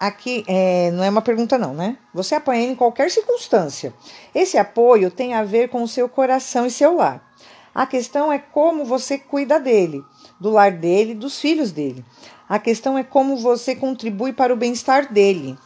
aqui 0.00 0.42
é, 0.48 0.90
não 0.92 1.04
é 1.04 1.10
uma 1.10 1.20
pergunta, 1.20 1.58
não, 1.58 1.74
né? 1.74 1.98
Você 2.14 2.34
apoia 2.34 2.62
em 2.62 2.74
qualquer 2.74 3.10
circunstância. 3.10 3.92
Esse 4.34 4.56
apoio 4.56 5.10
tem 5.10 5.34
a 5.34 5.44
ver 5.44 5.68
com 5.68 5.82
o 5.82 5.88
seu 5.88 6.08
coração 6.08 6.64
e 6.64 6.70
seu 6.70 6.96
lar. 6.96 7.22
A 7.74 7.86
questão 7.86 8.32
é 8.32 8.38
como 8.38 8.84
você 8.84 9.18
cuida 9.18 9.60
dele, 9.60 10.02
do 10.40 10.48
lar 10.50 10.72
dele, 10.72 11.14
dos 11.14 11.38
filhos 11.38 11.70
dele. 11.70 12.02
A 12.48 12.58
questão 12.58 12.96
é 12.96 13.04
como 13.04 13.36
você 13.36 13.76
contribui 13.76 14.32
para 14.32 14.52
o 14.52 14.56
bem-estar 14.56 15.12
dele. 15.12 15.56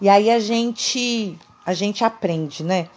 E 0.00 0.08
aí 0.08 0.28
a 0.30 0.40
gente 0.40 1.38
a 1.64 1.72
gente 1.72 2.04
aprende, 2.04 2.64
né? 2.64 2.88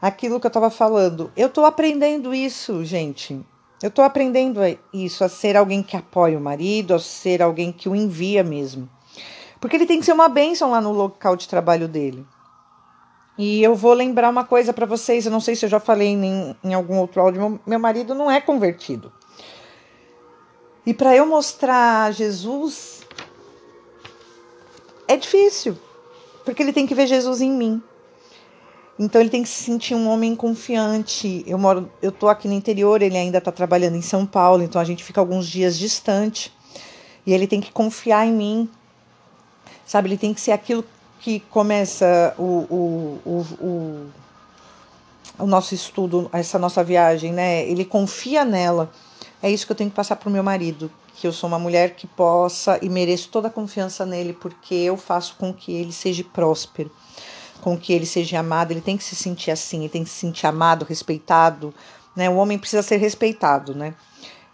Aquilo 0.00 0.40
que 0.40 0.46
eu 0.46 0.48
estava 0.48 0.70
falando. 0.70 1.30
Eu 1.36 1.48
estou 1.48 1.64
aprendendo 1.64 2.34
isso, 2.34 2.84
gente. 2.84 3.38
Eu 3.82 3.88
estou 3.88 4.04
aprendendo 4.04 4.60
isso, 4.92 5.24
a 5.24 5.28
ser 5.28 5.56
alguém 5.56 5.82
que 5.82 5.96
apoia 5.96 6.38
o 6.38 6.40
marido, 6.40 6.94
a 6.94 7.00
ser 7.00 7.42
alguém 7.42 7.72
que 7.72 7.88
o 7.88 7.96
envia 7.96 8.44
mesmo. 8.44 8.88
Porque 9.62 9.76
ele 9.76 9.86
tem 9.86 10.00
que 10.00 10.04
ser 10.04 10.12
uma 10.12 10.28
bênção 10.28 10.72
lá 10.72 10.80
no 10.80 10.90
local 10.90 11.36
de 11.36 11.46
trabalho 11.46 11.86
dele. 11.86 12.26
E 13.38 13.62
eu 13.62 13.76
vou 13.76 13.92
lembrar 13.92 14.28
uma 14.28 14.44
coisa 14.44 14.72
para 14.72 14.84
vocês, 14.84 15.24
eu 15.24 15.30
não 15.30 15.38
sei 15.38 15.54
se 15.54 15.64
eu 15.64 15.70
já 15.70 15.78
falei 15.78 16.08
em, 16.08 16.56
em 16.64 16.74
algum 16.74 16.98
outro 16.98 17.20
áudio, 17.20 17.60
meu 17.64 17.78
marido 17.78 18.12
não 18.12 18.28
é 18.28 18.40
convertido. 18.40 19.12
E 20.84 20.92
para 20.92 21.14
eu 21.14 21.24
mostrar 21.24 22.12
Jesus 22.12 23.02
é 25.06 25.16
difícil, 25.16 25.78
porque 26.44 26.60
ele 26.60 26.72
tem 26.72 26.84
que 26.84 26.94
ver 26.94 27.06
Jesus 27.06 27.40
em 27.40 27.52
mim. 27.52 27.80
Então 28.98 29.20
ele 29.20 29.30
tem 29.30 29.44
que 29.44 29.48
se 29.48 29.62
sentir 29.62 29.94
um 29.94 30.08
homem 30.08 30.34
confiante. 30.34 31.44
Eu 31.46 31.56
moro, 31.56 31.88
eu 32.02 32.10
tô 32.10 32.28
aqui 32.28 32.48
no 32.48 32.54
interior, 32.54 33.00
ele 33.00 33.16
ainda 33.16 33.38
está 33.38 33.52
trabalhando 33.52 33.94
em 33.94 34.02
São 34.02 34.26
Paulo, 34.26 34.64
então 34.64 34.80
a 34.80 34.84
gente 34.84 35.04
fica 35.04 35.20
alguns 35.20 35.46
dias 35.46 35.78
distante. 35.78 36.52
E 37.24 37.32
ele 37.32 37.46
tem 37.46 37.60
que 37.60 37.70
confiar 37.70 38.26
em 38.26 38.32
mim. 38.32 38.70
Sabe, 39.92 40.08
ele 40.08 40.16
tem 40.16 40.32
que 40.32 40.40
ser 40.40 40.52
aquilo 40.52 40.82
que 41.20 41.40
começa 41.50 42.34
o, 42.38 42.42
o, 42.42 43.20
o, 43.26 43.46
o, 43.60 44.06
o 45.40 45.46
nosso 45.46 45.74
estudo, 45.74 46.30
essa 46.32 46.58
nossa 46.58 46.82
viagem, 46.82 47.30
né? 47.30 47.68
Ele 47.68 47.84
confia 47.84 48.42
nela. 48.42 48.90
É 49.42 49.50
isso 49.50 49.66
que 49.66 49.72
eu 49.72 49.76
tenho 49.76 49.90
que 49.90 49.96
passar 49.96 50.16
para 50.16 50.30
o 50.30 50.32
meu 50.32 50.42
marido, 50.42 50.90
que 51.14 51.26
eu 51.26 51.32
sou 51.32 51.46
uma 51.46 51.58
mulher 51.58 51.94
que 51.94 52.06
possa 52.06 52.78
e 52.80 52.88
mereço 52.88 53.28
toda 53.28 53.48
a 53.48 53.50
confiança 53.50 54.06
nele, 54.06 54.32
porque 54.32 54.74
eu 54.74 54.96
faço 54.96 55.36
com 55.38 55.52
que 55.52 55.74
ele 55.74 55.92
seja 55.92 56.24
próspero 56.24 56.90
com 57.60 57.76
que 57.76 57.92
ele 57.92 58.06
seja 58.06 58.38
amado, 58.40 58.70
ele 58.70 58.80
tem 58.80 58.96
que 58.96 59.04
se 59.04 59.14
sentir 59.14 59.50
assim, 59.50 59.80
ele 59.80 59.90
tem 59.90 60.04
que 60.04 60.10
se 60.10 60.16
sentir 60.16 60.46
amado, 60.46 60.86
respeitado, 60.86 61.72
né? 62.16 62.30
O 62.30 62.36
homem 62.36 62.58
precisa 62.58 62.82
ser 62.82 62.96
respeitado, 62.96 63.74
né? 63.74 63.94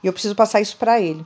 E 0.03 0.09
eu 0.09 0.13
preciso 0.13 0.35
passar 0.35 0.61
isso 0.61 0.77
para 0.77 1.01
ele. 1.01 1.25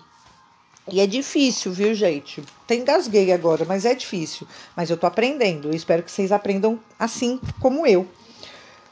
E 0.90 1.01
é 1.01 1.07
difícil, 1.07 1.73
viu, 1.73 1.95
gente? 1.95 2.42
Tem 2.66 2.81
engasguei 2.81 3.33
agora, 3.33 3.64
mas 3.64 3.85
é 3.85 3.95
difícil. 3.95 4.47
Mas 4.77 4.90
eu 4.90 4.97
tô 4.97 5.07
aprendendo. 5.07 5.68
Eu 5.68 5.75
espero 5.75 6.03
que 6.03 6.11
vocês 6.11 6.33
aprendam 6.33 6.81
assim 6.99 7.40
como 7.61 7.87
eu. 7.87 8.09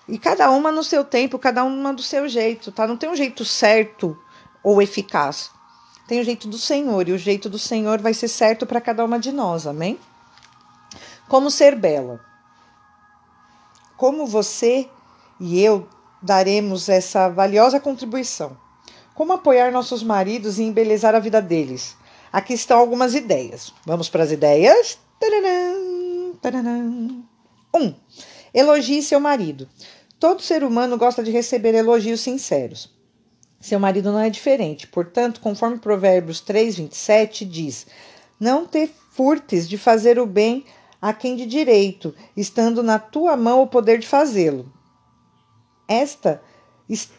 E 0.08 0.18
cada 0.18 0.50
uma 0.50 0.70
no 0.70 0.84
seu 0.84 1.04
tempo, 1.04 1.38
cada 1.38 1.64
uma 1.64 1.92
do 1.92 2.02
seu 2.02 2.28
jeito, 2.28 2.70
tá? 2.72 2.86
Não 2.86 2.96
tem 2.96 3.10
um 3.10 3.16
jeito 3.16 3.44
certo 3.44 4.16
ou 4.62 4.80
eficaz. 4.80 5.50
Tem 6.06 6.20
o 6.20 6.24
jeito 6.24 6.48
do 6.48 6.58
Senhor, 6.58 7.08
e 7.08 7.12
o 7.12 7.18
jeito 7.18 7.48
do 7.48 7.58
Senhor 7.58 8.00
vai 8.00 8.12
ser 8.12 8.26
certo 8.26 8.66
para 8.66 8.80
cada 8.80 9.04
uma 9.04 9.18
de 9.18 9.30
nós, 9.30 9.66
amém? 9.66 9.98
Como 11.28 11.50
ser 11.50 11.76
bela 11.76 12.20
como 14.00 14.26
você 14.26 14.88
e 15.38 15.62
eu 15.62 15.86
daremos 16.22 16.88
essa 16.88 17.28
valiosa 17.28 17.78
contribuição. 17.78 18.56
Como 19.20 19.34
apoiar 19.34 19.70
nossos 19.70 20.02
maridos 20.02 20.58
e 20.58 20.62
embelezar 20.62 21.14
a 21.14 21.18
vida 21.18 21.42
deles? 21.42 21.94
Aqui 22.32 22.54
estão 22.54 22.78
algumas 22.78 23.14
ideias. 23.14 23.70
Vamos 23.84 24.08
para 24.08 24.22
as 24.22 24.32
ideias? 24.32 24.98
Um, 27.74 27.94
elogie 28.54 29.02
seu 29.02 29.20
marido. 29.20 29.68
Todo 30.18 30.40
ser 30.40 30.64
humano 30.64 30.96
gosta 30.96 31.22
de 31.22 31.30
receber 31.30 31.74
elogios 31.74 32.22
sinceros. 32.22 32.96
Seu 33.60 33.78
marido 33.78 34.10
não 34.10 34.20
é 34.20 34.30
diferente. 34.30 34.86
Portanto, 34.86 35.42
conforme 35.42 35.78
Provérbios 35.78 36.40
3, 36.40 36.76
27 36.76 37.44
diz: 37.44 37.86
Não 38.40 38.66
te 38.66 38.90
furtes 39.10 39.68
de 39.68 39.76
fazer 39.76 40.18
o 40.18 40.24
bem 40.24 40.64
a 40.98 41.12
quem 41.12 41.36
de 41.36 41.44
direito, 41.44 42.14
estando 42.34 42.82
na 42.82 42.98
tua 42.98 43.36
mão 43.36 43.60
o 43.60 43.66
poder 43.66 43.98
de 43.98 44.06
fazê-lo. 44.06 44.72
Esta 45.86 46.40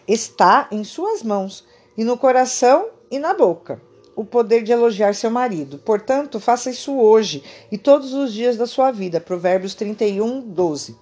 está 0.07 0.67
em 0.71 0.83
suas 0.83 1.21
mãos, 1.21 1.63
e 1.97 2.03
no 2.03 2.17
coração 2.17 2.89
e 3.09 3.19
na 3.19 3.33
boca, 3.33 3.81
o 4.15 4.23
poder 4.23 4.63
de 4.63 4.71
elogiar 4.71 5.13
seu 5.13 5.29
marido. 5.29 5.77
Portanto, 5.79 6.39
faça 6.39 6.69
isso 6.69 6.93
hoje 6.93 7.43
e 7.71 7.77
todos 7.77 8.13
os 8.13 8.33
dias 8.33 8.57
da 8.57 8.67
sua 8.67 8.91
vida. 8.91 9.19
Provérbios 9.19 9.75
31, 9.75 10.41
12. 10.41 10.95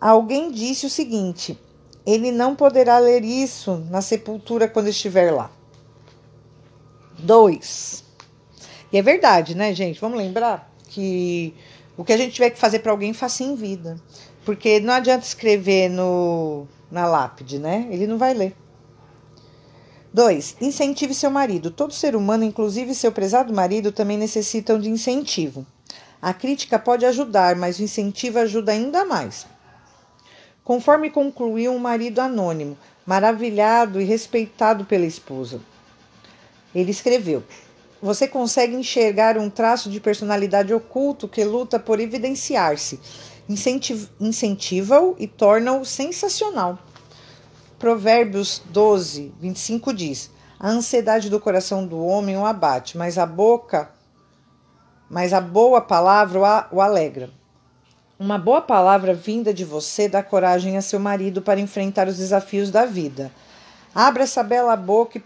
Alguém 0.00 0.50
disse 0.50 0.86
o 0.86 0.90
seguinte: 0.90 1.58
ele 2.06 2.30
não 2.30 2.54
poderá 2.54 2.98
ler 2.98 3.24
isso 3.24 3.84
na 3.90 4.00
sepultura 4.00 4.68
quando 4.68 4.88
estiver 4.88 5.32
lá. 5.32 5.50
2. 7.18 8.04
E 8.92 8.98
é 8.98 9.02
verdade, 9.02 9.54
né, 9.54 9.74
gente? 9.74 10.00
Vamos 10.00 10.18
lembrar? 10.18 10.68
que 10.88 11.54
o 11.96 12.04
que 12.04 12.12
a 12.12 12.16
gente 12.16 12.32
tiver 12.32 12.50
que 12.50 12.58
fazer 12.58 12.80
para 12.80 12.92
alguém, 12.92 13.12
faça 13.12 13.44
em 13.44 13.54
vida. 13.54 14.00
Porque 14.44 14.80
não 14.80 14.94
adianta 14.94 15.24
escrever 15.24 15.88
no, 15.88 16.66
na 16.90 17.06
lápide, 17.06 17.58
né? 17.58 17.86
Ele 17.90 18.06
não 18.06 18.18
vai 18.18 18.34
ler. 18.34 18.54
2. 20.12 20.56
Incentive 20.60 21.14
seu 21.14 21.30
marido. 21.30 21.70
Todo 21.70 21.92
ser 21.92 22.16
humano, 22.16 22.44
inclusive 22.44 22.94
seu 22.94 23.12
prezado 23.12 23.52
marido, 23.52 23.92
também 23.92 24.16
necessitam 24.16 24.80
de 24.80 24.88
incentivo. 24.88 25.66
A 26.20 26.32
crítica 26.32 26.78
pode 26.78 27.04
ajudar, 27.04 27.54
mas 27.54 27.78
o 27.78 27.82
incentivo 27.82 28.38
ajuda 28.38 28.72
ainda 28.72 29.04
mais. 29.04 29.46
Conforme 30.64 31.10
concluiu 31.10 31.72
um 31.72 31.78
marido 31.78 32.20
anônimo, 32.20 32.76
maravilhado 33.06 34.00
e 34.00 34.04
respeitado 34.04 34.84
pela 34.84 35.06
esposa. 35.06 35.60
Ele 36.74 36.90
escreveu: 36.90 37.44
você 38.00 38.26
consegue 38.28 38.74
enxergar 38.74 39.36
um 39.36 39.50
traço 39.50 39.90
de 39.90 40.00
personalidade 40.00 40.72
oculto 40.72 41.28
que 41.28 41.44
luta 41.44 41.78
por 41.78 42.00
evidenciar-se, 42.00 43.00
incentiva-o 44.20 45.16
e 45.18 45.26
torna-o 45.26 45.84
sensacional. 45.84 46.78
Provérbios 47.78 48.60
12, 48.66 49.32
25 49.38 49.92
diz: 49.92 50.30
A 50.58 50.68
ansiedade 50.68 51.30
do 51.30 51.38
coração 51.38 51.86
do 51.86 52.04
homem 52.04 52.36
o 52.36 52.44
abate, 52.44 52.98
mas 52.98 53.16
a 53.16 53.24
boca, 53.24 53.88
mas 55.08 55.32
a 55.32 55.40
boa 55.40 55.80
palavra 55.80 56.68
o 56.72 56.80
alegra. 56.80 57.30
Uma 58.18 58.36
boa 58.36 58.60
palavra 58.60 59.14
vinda 59.14 59.54
de 59.54 59.64
você 59.64 60.08
dá 60.08 60.24
coragem 60.24 60.76
a 60.76 60.82
seu 60.82 60.98
marido 60.98 61.40
para 61.40 61.60
enfrentar 61.60 62.08
os 62.08 62.16
desafios 62.16 62.68
da 62.68 62.84
vida. 62.84 63.30
Abra 63.94 64.24
essa 64.24 64.42
bela 64.42 64.74
boca 64.74 65.16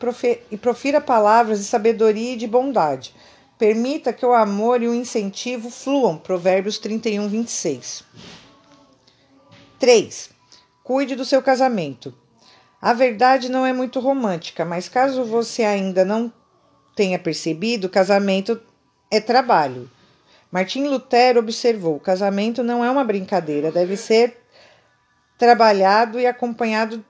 e 0.51 0.57
profira 0.59 1.01
palavras 1.01 1.59
de 1.59 1.65
sabedoria 1.65 2.35
e 2.35 2.37
de 2.37 2.47
bondade. 2.47 3.15
Permita 3.57 4.13
que 4.13 4.27
o 4.27 4.35
amor 4.35 4.83
e 4.83 4.89
o 4.89 4.95
incentivo 4.95 5.71
fluam. 5.71 6.19
Provérbios 6.19 6.77
31, 6.77 7.29
26. 7.29 8.05
3. 9.79 10.31
Cuide 10.85 11.17
do 11.17 11.25
seu 11.25 11.41
casamento. 11.41 12.15
A 12.83 12.93
verdade 12.93 13.49
não 13.49 13.65
é 13.65 13.73
muito 13.73 14.01
romântica, 14.01 14.65
mas 14.65 14.89
caso 14.89 15.25
você 15.25 15.63
ainda 15.63 16.05
não 16.05 16.33
tenha 16.97 17.17
percebido, 17.17 17.89
casamento 17.89 18.61
é 19.09 19.21
trabalho. 19.21 19.89
Martim 20.51 20.89
Lutero 20.89 21.39
observou: 21.39 22.01
casamento 22.01 22.61
não 22.65 22.85
é 22.85 22.91
uma 22.91 23.05
brincadeira, 23.05 23.71
deve 23.71 23.97
ser 23.97 24.37
trabalhado 25.39 26.19
e 26.19 26.27
acompanhado 26.27 27.05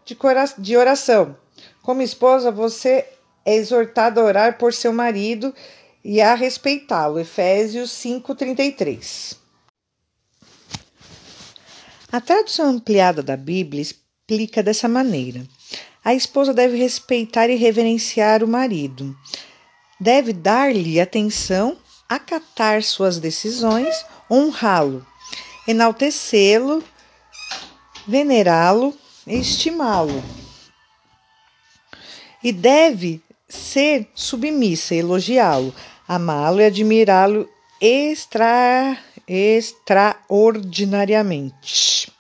de 0.59 0.77
oração. 0.77 1.35
Como 1.81 2.03
esposa, 2.03 2.51
você 2.51 3.09
é 3.43 3.57
exortada 3.57 4.21
a 4.21 4.25
orar 4.25 4.59
por 4.59 4.75
seu 4.75 4.93
marido 4.93 5.55
e 6.05 6.21
a 6.21 6.35
respeitá-lo. 6.35 7.19
Efésios 7.19 7.91
5:33. 7.93 9.39
A 12.13 12.21
tradução 12.21 12.69
ampliada 12.69 13.23
da 13.23 13.39
Bíblia 13.39 13.81
explica 13.81 14.63
dessa 14.63 14.87
maneira: 14.87 15.43
a 16.05 16.15
esposa 16.15 16.53
deve 16.53 16.77
respeitar 16.77 17.49
e 17.49 17.57
reverenciar 17.57 18.43
o 18.43 18.49
marido, 18.49 19.17
deve 20.01 20.33
dar-lhe 20.33 21.01
atenção, 21.01 21.77
acatar 22.09 22.83
suas 22.83 23.19
decisões, 23.19 24.05
honrá-lo, 24.31 25.07
enaltecê-lo, 25.67 26.83
venerá-lo, 28.07 28.95
estimá-lo 29.27 30.23
e 32.43 32.53
deve 32.53 33.23
ser 33.49 34.09
submissa, 34.15 34.95
elogiá-lo, 34.95 35.75
amá-lo 36.09 36.61
e 36.61 36.65
admirá-lo 36.65 37.49
extra, 37.81 38.99
extraordinariamente. 39.29 42.11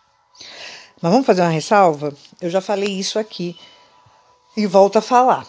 Mas 1.01 1.12
vamos 1.12 1.27
fazer 1.27 1.43
uma 1.43 1.51
ressalva? 1.51 2.15
Eu 2.42 2.50
já 2.50 2.61
falei 2.61 2.88
isso 2.88 3.20
aqui 3.20 3.57
e 4.57 4.66
volto 4.66 4.98
a 4.98 5.00
falar. 5.00 5.46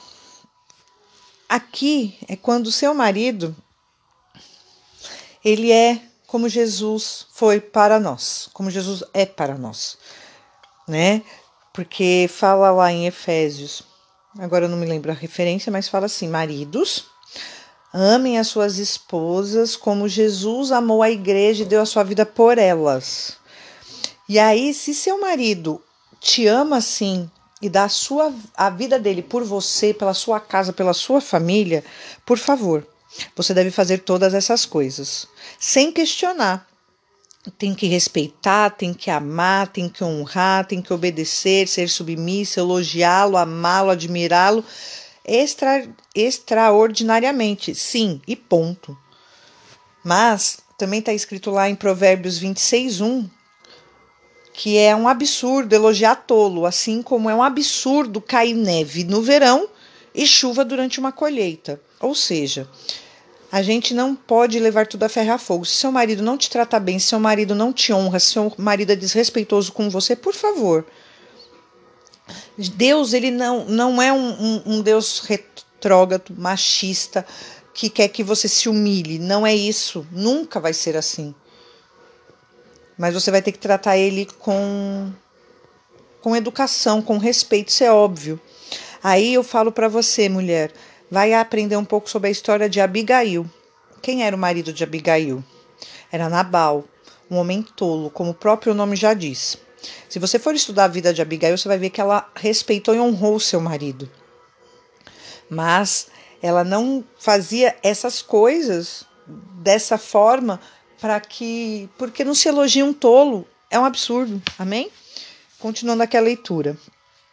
Aqui 1.50 2.16
é 2.28 2.36
quando 2.36 2.68
o 2.68 2.72
seu 2.72 2.94
marido 2.94 3.56
ele 5.44 5.72
é 5.72 6.00
como 6.28 6.48
Jesus 6.48 7.26
foi 7.32 7.60
para 7.60 8.00
nós, 8.00 8.48
como 8.54 8.70
Jesus 8.70 9.04
é 9.12 9.26
para 9.26 9.58
nós, 9.58 9.98
né? 10.88 11.24
Porque 11.74 12.30
fala 12.32 12.72
lá 12.72 12.92
em 12.92 13.08
Efésios, 13.08 13.82
agora 14.38 14.66
eu 14.66 14.70
não 14.70 14.78
me 14.78 14.86
lembro 14.86 15.12
a 15.12 15.16
referência, 15.16 15.72
mas 15.72 15.90
fala 15.90 16.06
assim: 16.06 16.28
maridos, 16.28 17.08
amem 17.92 18.38
as 18.38 18.48
suas 18.48 18.78
esposas 18.78 19.76
como 19.76 20.08
Jesus 20.08 20.72
amou 20.72 21.02
a 21.02 21.10
igreja 21.10 21.64
e 21.64 21.68
deu 21.68 21.82
a 21.82 21.88
sua 21.88 22.04
vida 22.04 22.24
por 22.24 22.60
elas. 22.60 23.36
E 24.30 24.38
aí, 24.38 24.76
se 24.76 24.94
seu 24.94 25.20
marido 25.20 25.82
te 26.24 26.48
ama 26.48 26.78
assim 26.78 27.30
e 27.62 27.70
dá 27.70 27.84
a, 27.84 27.90
sua, 27.90 28.34
a 28.56 28.70
vida 28.70 28.98
dele 28.98 29.22
por 29.22 29.44
você, 29.44 29.94
pela 29.94 30.14
sua 30.14 30.40
casa, 30.40 30.72
pela 30.72 30.94
sua 30.94 31.20
família, 31.20 31.84
por 32.26 32.38
favor, 32.38 32.88
você 33.36 33.54
deve 33.54 33.70
fazer 33.70 34.00
todas 34.00 34.34
essas 34.34 34.66
coisas, 34.66 35.28
sem 35.60 35.92
questionar. 35.92 36.68
Tem 37.58 37.76
que 37.76 37.88
respeitar, 37.88 38.70
tem 38.70 38.94
que 38.94 39.12
amar, 39.12 39.68
tem 39.68 39.90
que 39.90 40.02
honrar, 40.02 40.66
tem 40.66 40.82
que 40.82 40.94
obedecer, 40.94 41.68
ser 41.68 41.90
submissa, 41.90 42.62
elogiá-lo, 42.62 43.36
amá-lo, 43.36 43.90
admirá-lo 43.92 44.64
extra, 45.26 45.86
extraordinariamente. 46.16 47.76
Sim, 47.76 48.22
e 48.26 48.34
ponto. 48.34 48.98
Mas 50.04 50.60
também 50.78 51.00
está 51.00 51.14
escrito 51.14 51.52
lá 51.52 51.70
em 51.70 51.76
Provérbios 51.76 52.38
26, 52.38 53.02
1, 53.02 53.30
que 54.54 54.78
é 54.78 54.96
um 54.96 55.08
absurdo 55.08 55.74
elogiar 55.74 56.16
tolo, 56.16 56.66
assim 56.66 57.02
como 57.02 57.30
é 57.30 57.34
um 57.34 57.42
absurdo 57.42 58.22
cair 58.22 58.54
neve 58.54 59.04
no 59.04 59.22
verão 59.22 59.68
e 60.14 60.28
chuva 60.28 60.64
durante 60.64 61.00
uma 61.00 61.12
colheita. 61.12 61.82
Ou 62.00 62.14
seja, 62.14 62.70
a 63.52 63.64
gente 63.64 63.96
não 63.96 64.16
pode 64.16 64.60
levar 64.60 64.86
tudo 64.86 65.04
a 65.04 65.10
ferro 65.10 65.34
a 65.34 65.38
fogo. 65.40 65.66
Se 65.66 65.76
seu 65.76 65.92
marido 65.92 66.22
não 66.22 66.38
te 66.38 66.50
trata 66.50 66.80
bem, 66.80 67.00
se 67.00 67.08
seu 67.08 67.20
marido 67.20 67.56
não 67.56 67.74
te 67.74 67.92
honra, 67.92 68.20
se 68.20 68.28
seu 68.28 68.54
marido 68.58 68.92
é 68.92 68.96
desrespeitoso 68.96 69.72
com 69.72 69.90
você, 69.90 70.16
por 70.16 70.36
favor. 70.36 70.86
Deus, 72.76 73.14
ele 73.14 73.32
não, 73.32 73.66
não 73.66 74.02
é 74.02 74.14
um, 74.14 74.30
um, 74.30 74.64
um 74.66 74.82
Deus 74.82 75.20
retrógrado, 75.20 76.34
machista, 76.38 77.26
que 77.74 77.90
quer 77.90 78.08
que 78.08 78.24
você 78.24 78.48
se 78.48 78.70
humilhe. 78.70 79.18
Não 79.18 79.46
é 79.46 79.56
isso. 79.56 80.06
Nunca 80.12 80.60
vai 80.60 80.74
ser 80.74 80.96
assim. 80.96 81.34
Mas 83.04 83.14
você 83.14 83.30
vai 83.30 83.42
ter 83.42 83.52
que 83.52 83.60
tratar 83.60 83.98
ele 83.98 84.26
com, 84.40 85.12
com 86.22 86.38
educação, 86.38 87.02
com 87.02 87.18
respeito, 87.18 87.68
isso 87.68 87.84
é 87.84 87.92
óbvio. 87.92 88.40
Aí 89.04 89.34
eu 89.34 89.44
falo 89.44 89.74
para 89.74 89.90
você, 89.90 90.30
mulher, 90.30 90.72
vai 91.12 91.34
aprender 91.34 91.76
um 91.76 91.84
pouco 91.84 92.10
sobre 92.10 92.30
a 92.30 92.32
história 92.32 92.70
de 92.70 92.80
Abigail. 92.80 93.46
Quem 94.02 94.24
era 94.24 94.34
o 94.34 94.40
marido 94.40 94.72
de 94.72 94.86
Abigail? 94.86 95.44
Era 96.14 96.30
Nabal, 96.30 96.86
um 97.30 97.36
homem 97.36 97.62
tolo, 97.62 98.10
como 98.10 98.30
o 98.30 98.34
próprio 98.34 98.74
nome 98.74 98.96
já 98.96 99.14
diz. 99.14 99.58
Se 100.08 100.18
você 100.18 100.40
for 100.40 100.56
estudar 100.56 100.86
a 100.86 100.88
vida 100.88 101.14
de 101.14 101.22
Abigail, 101.22 101.58
você 101.58 101.68
vai 101.68 101.78
ver 101.78 101.90
que 101.90 102.00
ela 102.00 102.32
respeitou 102.34 102.96
e 102.96 103.02
honrou 103.02 103.38
seu 103.38 103.60
marido. 103.60 104.10
Mas 105.50 106.08
ela 106.42 106.64
não 106.64 107.04
fazia 107.20 107.76
essas 107.84 108.22
coisas 108.22 109.04
dessa 109.62 109.98
forma 109.98 110.58
para 111.04 111.20
que. 111.20 111.90
porque 111.98 112.24
não 112.24 112.34
se 112.34 112.48
elogia 112.48 112.86
um 112.86 112.94
tolo. 112.94 113.46
É 113.70 113.78
um 113.78 113.84
absurdo. 113.84 114.42
Amém? 114.58 114.90
Continuando 115.60 116.02
aqui 116.02 116.16
a 116.16 116.22
leitura. 116.22 116.78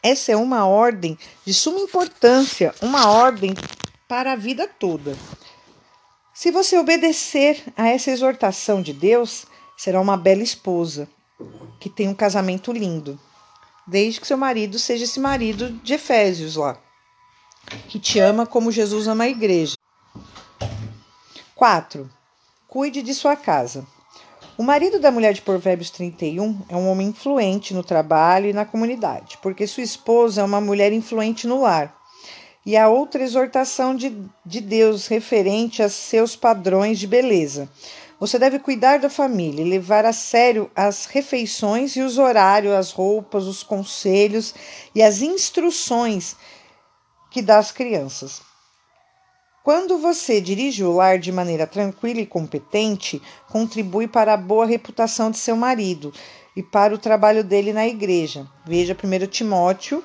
Essa 0.03 0.33
é 0.33 0.37
uma 0.37 0.67
ordem 0.67 1.17
de 1.47 1.55
suma 1.55 1.79
importância, 1.79 2.75
uma 2.83 3.09
ordem 3.09 3.55
para 4.09 4.33
a 4.33 4.37
vida 4.37 4.67
toda. 4.67 5.17
Se 6.35 6.51
você 6.51 6.77
obedecer 6.79 7.63
a 7.77 7.87
essa 7.87 8.11
exortação 8.11 8.83
de 8.83 8.93
Deus, 8.93 9.47
será 9.77 10.01
uma 10.01 10.17
bela 10.17 10.43
esposa, 10.43 11.09
que 11.79 11.89
tem 11.89 12.09
um 12.09 12.15
casamento 12.15 12.73
lindo, 12.73 13.21
desde 13.87 14.21
que 14.21 14.27
seu 14.27 14.37
marido 14.37 14.81
seja 14.81 15.05
esse 15.05 15.21
marido 15.21 15.71
de 15.85 15.95
Efésios 15.95 16.57
lá, 16.57 16.77
que 17.89 18.01
te 18.01 18.19
ama 18.19 18.47
como 18.47 18.73
Jesus 18.73 19.07
ama 19.07 19.25
a 19.25 19.29
igreja. 19.29 19.77
4. 21.55 22.11
Cuide 22.71 23.03
de 23.03 23.13
sua 23.15 23.35
casa. 23.35 23.85
O 24.57 24.63
marido 24.63 25.01
da 25.01 25.11
mulher 25.11 25.35
de 25.35 25.43
Provérbios 25.43 25.91
31 25.91 26.61
é 26.69 26.77
um 26.77 26.89
homem 26.89 27.09
influente 27.09 27.75
no 27.75 27.83
trabalho 27.83 28.49
e 28.49 28.53
na 28.53 28.65
comunidade, 28.65 29.39
porque 29.43 29.67
sua 29.67 29.83
esposa 29.83 30.41
é 30.41 30.45
uma 30.45 30.61
mulher 30.61 30.93
influente 30.93 31.49
no 31.49 31.63
lar. 31.63 31.93
E 32.65 32.77
a 32.77 32.89
outra 32.89 33.25
exortação 33.25 33.97
de, 33.97 34.17
de 34.47 34.61
Deus 34.61 35.09
referente 35.09 35.83
a 35.83 35.89
seus 35.89 36.37
padrões 36.37 37.01
de 37.01 37.09
beleza. 37.09 37.69
Você 38.21 38.39
deve 38.39 38.61
cuidar 38.61 39.01
da 39.01 39.11
família 39.11 39.63
e 39.63 39.69
levar 39.69 40.07
a 40.07 40.13
sério 40.13 40.71
as 40.73 41.07
refeições 41.07 41.97
e 41.97 42.03
os 42.03 42.19
horários, 42.19 42.73
as 42.73 42.93
roupas, 42.93 43.47
os 43.47 43.65
conselhos 43.65 44.55
e 44.95 45.03
as 45.03 45.23
instruções 45.23 46.37
que 47.33 47.43
dá 47.43 47.59
às 47.59 47.73
crianças. 47.73 48.49
Quando 49.71 49.99
você 49.99 50.41
dirige 50.41 50.83
o 50.83 50.91
lar 50.97 51.17
de 51.17 51.31
maneira 51.31 51.65
tranquila 51.65 52.21
e 52.21 52.27
competente, 52.27 53.23
contribui 53.49 54.09
para 54.09 54.35
a 54.35 54.37
boa 54.37 54.67
reputação 54.67 55.31
de 55.31 55.39
seu 55.39 55.55
marido 55.55 56.13
e 56.57 56.61
para 56.61 56.93
o 56.93 56.99
trabalho 56.99 57.45
dele 57.45 57.73
na 57.73 57.87
igreja. 57.87 58.49
Veja 58.67 58.97
1 59.01 59.27
Timóteo 59.29 60.03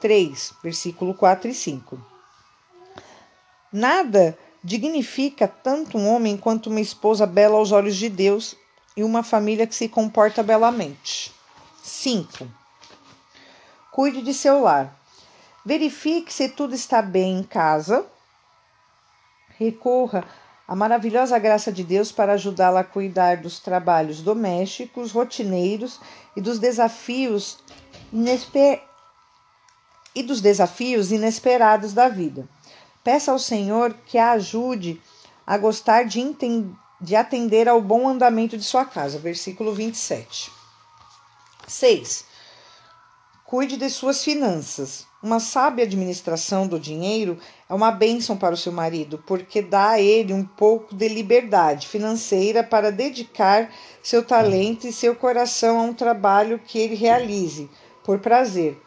3, 0.00 0.54
versículo 0.64 1.14
4 1.14 1.48
e 1.48 1.54
5. 1.54 1.96
Nada 3.72 4.36
dignifica 4.64 5.46
tanto 5.46 5.96
um 5.96 6.08
homem 6.08 6.36
quanto 6.36 6.68
uma 6.68 6.80
esposa 6.80 7.24
bela 7.24 7.56
aos 7.56 7.70
olhos 7.70 7.94
de 7.94 8.08
Deus 8.08 8.56
e 8.96 9.04
uma 9.04 9.22
família 9.22 9.64
que 9.64 9.76
se 9.76 9.88
comporta 9.88 10.42
belamente. 10.42 11.32
5. 11.84 12.48
Cuide 13.92 14.22
de 14.22 14.34
seu 14.34 14.60
lar. 14.60 14.92
Verifique 15.64 16.32
se 16.32 16.48
tudo 16.48 16.74
está 16.74 17.00
bem 17.00 17.38
em 17.38 17.44
casa 17.44 18.12
Recorra 19.58 20.24
à 20.66 20.74
maravilhosa 20.74 21.38
graça 21.38 21.70
de 21.70 21.84
Deus 21.84 22.10
para 22.10 22.32
ajudá-la 22.32 22.80
a 22.80 22.84
cuidar 22.84 23.36
dos 23.36 23.58
trabalhos 23.60 24.20
domésticos, 24.20 25.12
rotineiros 25.12 26.00
e 26.36 26.40
dos 26.40 26.58
desafios 26.58 27.58
inesper... 28.12 28.82
e 30.14 30.22
dos 30.22 30.40
desafios 30.40 31.12
inesperados 31.12 31.92
da 31.92 32.08
vida. 32.08 32.48
Peça 33.02 33.30
ao 33.32 33.38
Senhor 33.38 33.94
que 34.06 34.16
a 34.16 34.32
ajude 34.32 35.00
a 35.46 35.58
gostar 35.58 36.04
de, 36.04 36.20
enten... 36.20 36.74
de 37.00 37.14
atender 37.14 37.68
ao 37.68 37.80
bom 37.80 38.08
andamento 38.08 38.56
de 38.56 38.64
sua 38.64 38.84
casa. 38.84 39.18
Versículo 39.18 39.74
27. 39.74 40.50
6. 41.66 42.24
Cuide 43.44 43.76
de 43.76 43.90
suas 43.90 44.24
finanças. 44.24 45.06
Uma 45.24 45.40
sábia 45.40 45.86
administração 45.86 46.66
do 46.66 46.78
dinheiro 46.78 47.38
é 47.66 47.72
uma 47.72 47.90
bênção 47.90 48.36
para 48.36 48.52
o 48.52 48.58
seu 48.58 48.70
marido, 48.70 49.24
porque 49.26 49.62
dá 49.62 49.92
a 49.92 49.98
ele 49.98 50.34
um 50.34 50.44
pouco 50.44 50.94
de 50.94 51.08
liberdade 51.08 51.88
financeira 51.88 52.62
para 52.62 52.92
dedicar 52.92 53.72
seu 54.02 54.22
talento 54.22 54.86
e 54.86 54.92
seu 54.92 55.16
coração 55.16 55.80
a 55.80 55.82
um 55.82 55.94
trabalho 55.94 56.58
que 56.58 56.78
ele 56.78 56.94
realize 56.94 57.70
por 58.04 58.18
prazer, 58.18 58.78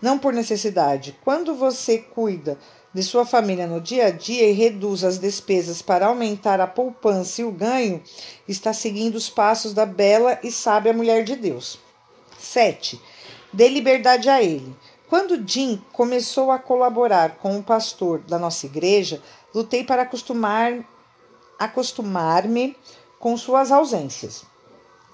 não 0.00 0.16
por 0.16 0.32
necessidade. 0.32 1.18
Quando 1.24 1.56
você 1.56 1.98
cuida 1.98 2.56
de 2.94 3.02
sua 3.02 3.26
família 3.26 3.66
no 3.66 3.80
dia 3.80 4.06
a 4.06 4.10
dia 4.10 4.48
e 4.48 4.52
reduz 4.52 5.02
as 5.02 5.18
despesas 5.18 5.82
para 5.82 6.06
aumentar 6.06 6.60
a 6.60 6.68
poupança 6.68 7.40
e 7.40 7.44
o 7.44 7.50
ganho, 7.50 8.00
está 8.46 8.72
seguindo 8.72 9.16
os 9.16 9.28
passos 9.28 9.74
da 9.74 9.86
bela 9.86 10.38
e 10.44 10.52
sábia 10.52 10.92
mulher 10.92 11.24
de 11.24 11.34
Deus. 11.34 11.80
7. 12.38 13.00
Dê 13.52 13.68
liberdade 13.68 14.28
a 14.30 14.40
ele. 14.40 14.72
Quando 15.10 15.44
Jim 15.44 15.82
começou 15.92 16.52
a 16.52 16.58
colaborar 16.60 17.38
com 17.38 17.58
o 17.58 17.64
pastor 17.64 18.20
da 18.20 18.38
nossa 18.38 18.66
igreja, 18.66 19.20
lutei 19.52 19.82
para 19.82 20.02
acostumar 20.02 20.88
acostumar-me 21.58 22.76
com 23.18 23.36
suas 23.36 23.72
ausências. 23.72 24.44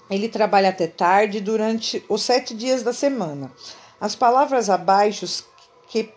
Ele 0.07 0.29
trabalha 0.29 0.69
até 0.69 0.85
tarde 0.85 1.41
durante 1.41 2.05
os 2.07 2.21
sete 2.21 2.53
dias 2.53 2.83
da 2.83 2.93
semana. 2.93 3.51
As 3.99 4.15
palavras 4.15 4.69
abaixo 4.69 5.43
que 5.87 6.13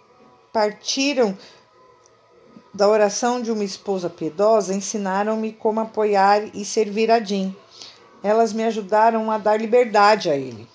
partiram 0.52 1.36
da 2.74 2.86
oração 2.86 3.40
de 3.40 3.50
uma 3.50 3.64
esposa 3.64 4.10
piedosa 4.10 4.74
ensinaram-me 4.74 5.54
como 5.54 5.80
apoiar 5.80 6.54
e 6.54 6.66
servir 6.66 7.10
a 7.10 7.18
Jim. 7.18 7.56
Elas 8.22 8.52
me 8.52 8.62
ajudaram 8.62 9.30
a 9.30 9.38
dar 9.38 9.58
liberdade 9.58 10.28
a 10.28 10.36
ele. 10.36 10.68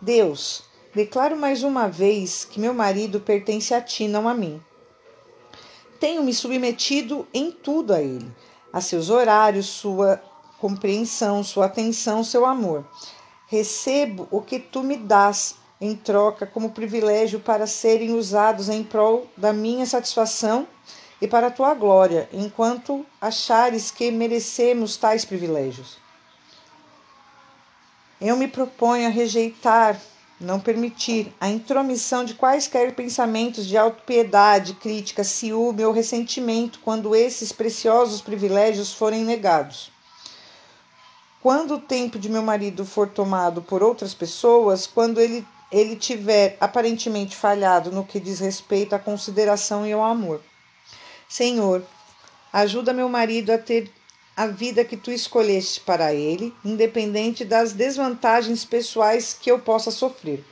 Deus, 0.00 0.64
Declaro 0.94 1.36
mais 1.36 1.62
uma 1.62 1.88
vez 1.88 2.44
que 2.44 2.60
meu 2.60 2.74
marido 2.74 3.18
pertence 3.18 3.72
a 3.72 3.80
ti, 3.80 4.06
não 4.06 4.28
a 4.28 4.34
mim. 4.34 4.62
Tenho 5.98 6.22
me 6.22 6.34
submetido 6.34 7.26
em 7.32 7.50
tudo 7.50 7.94
a 7.94 8.00
ele, 8.02 8.30
a 8.72 8.80
seus 8.80 9.08
horários, 9.08 9.66
sua 9.66 10.22
compreensão, 10.58 11.42
sua 11.42 11.66
atenção, 11.66 12.22
seu 12.22 12.44
amor. 12.44 12.84
Recebo 13.46 14.28
o 14.30 14.42
que 14.42 14.58
tu 14.58 14.82
me 14.82 14.96
dás 14.96 15.54
em 15.80 15.96
troca 15.96 16.46
como 16.46 16.70
privilégio 16.70 17.40
para 17.40 17.66
serem 17.66 18.12
usados 18.12 18.68
em 18.68 18.84
prol 18.84 19.26
da 19.36 19.52
minha 19.52 19.86
satisfação 19.86 20.68
e 21.20 21.26
para 21.26 21.46
a 21.46 21.50
tua 21.50 21.72
glória, 21.72 22.28
enquanto 22.32 23.06
achares 23.20 23.90
que 23.90 24.10
merecemos 24.10 24.96
tais 24.96 25.24
privilégios. 25.24 25.96
Eu 28.20 28.36
me 28.36 28.46
proponho 28.46 29.06
a 29.06 29.10
rejeitar, 29.10 30.00
não 30.44 30.60
permitir 30.60 31.32
a 31.40 31.48
intromissão 31.48 32.24
de 32.24 32.34
quaisquer 32.34 32.94
pensamentos 32.94 33.66
de 33.66 33.76
autopiedade, 33.76 34.74
crítica, 34.74 35.24
ciúme 35.24 35.84
ou 35.84 35.92
ressentimento 35.92 36.80
quando 36.80 37.14
esses 37.14 37.52
preciosos 37.52 38.20
privilégios 38.20 38.92
forem 38.92 39.24
negados. 39.24 39.90
Quando 41.40 41.74
o 41.74 41.80
tempo 41.80 42.18
de 42.18 42.28
meu 42.28 42.42
marido 42.42 42.84
for 42.84 43.08
tomado 43.08 43.62
por 43.62 43.82
outras 43.82 44.14
pessoas, 44.14 44.86
quando 44.86 45.20
ele, 45.20 45.46
ele 45.70 45.96
tiver 45.96 46.56
aparentemente 46.60 47.34
falhado 47.34 47.90
no 47.90 48.04
que 48.04 48.20
diz 48.20 48.38
respeito 48.38 48.94
à 48.94 48.98
consideração 48.98 49.86
e 49.86 49.92
ao 49.92 50.02
amor. 50.02 50.40
Senhor, 51.28 51.82
ajuda 52.52 52.92
meu 52.92 53.08
marido 53.08 53.50
a 53.50 53.58
ter 53.58 53.90
a 54.36 54.46
vida 54.46 54.84
que 54.84 54.96
tu 54.96 55.10
escolheste 55.10 55.80
para 55.80 56.14
ele, 56.14 56.54
independente 56.64 57.44
das 57.44 57.72
desvantagens 57.72 58.64
pessoais 58.64 59.36
que 59.38 59.50
eu 59.50 59.58
possa 59.58 59.90
sofrer. 59.90 60.44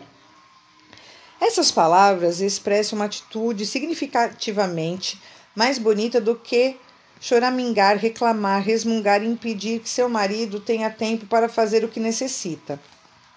Essas 1.40 1.72
palavras 1.72 2.40
expressam 2.40 2.98
uma 2.98 3.06
atitude 3.06 3.64
significativamente 3.64 5.20
mais 5.56 5.78
bonita 5.78 6.20
do 6.20 6.36
que 6.36 6.76
choramingar, 7.20 7.96
reclamar, 7.96 8.62
resmungar 8.62 9.22
e 9.22 9.26
impedir 9.26 9.80
que 9.80 9.88
seu 9.88 10.08
marido 10.08 10.60
tenha 10.60 10.90
tempo 10.90 11.26
para 11.26 11.48
fazer 11.48 11.84
o 11.84 11.88
que 11.88 12.00
necessita. 12.00 12.80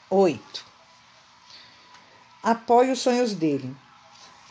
8. 0.09 0.65
Apoie 2.41 2.91
os 2.91 2.99
sonhos 2.99 3.33
dele. 3.33 3.73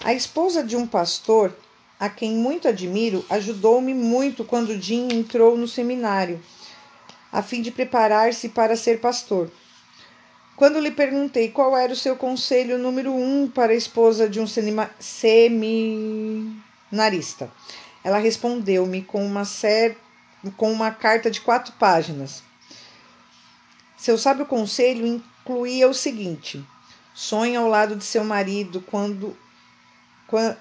A 0.03 0.15
esposa 0.15 0.65
de 0.65 0.75
um 0.75 0.87
pastor 0.87 1.55
a 2.03 2.09
quem 2.09 2.33
muito 2.33 2.67
admiro, 2.67 3.25
ajudou-me 3.31 3.95
muito 3.95 4.43
quando 4.43 4.77
Jim 4.77 5.07
entrou 5.13 5.57
no 5.57 5.69
seminário, 5.69 6.43
a 7.31 7.45
fim 7.45 7.63
de 7.63 7.71
preparar-se 7.71 8.49
para 8.49 8.75
ser 8.75 8.99
pastor. 8.99 9.49
Quando 10.57 10.81
lhe 10.81 10.91
perguntei 10.91 11.53
qual 11.53 11.77
era 11.77 11.93
o 11.93 11.97
seu 11.97 12.17
conselho 12.17 12.77
número 12.77 13.15
um 13.15 13.49
para 13.49 13.71
a 13.71 13.77
esposa 13.77 14.29
de 14.29 14.41
um 14.41 14.49
seminarista, 14.49 17.49
ela 18.03 18.19
respondeu-me 18.19 19.03
com 19.03 19.25
uma, 19.25 19.45
ser... 19.45 19.97
com 20.57 20.73
uma 20.73 20.91
carta 20.91 21.31
de 21.31 21.41
quatro 21.41 21.73
páginas. 21.75 22.43
Seu 23.97 24.19
sábio 24.19 24.45
conselho 24.45 25.07
incluía 25.07 25.89
o 25.89 25.95
seguinte: 25.95 26.67
sonhe 27.15 27.55
ao 27.55 27.69
lado 27.69 27.95
de 27.95 28.03
seu 28.03 28.25
marido 28.25 28.85
quando 28.91 29.37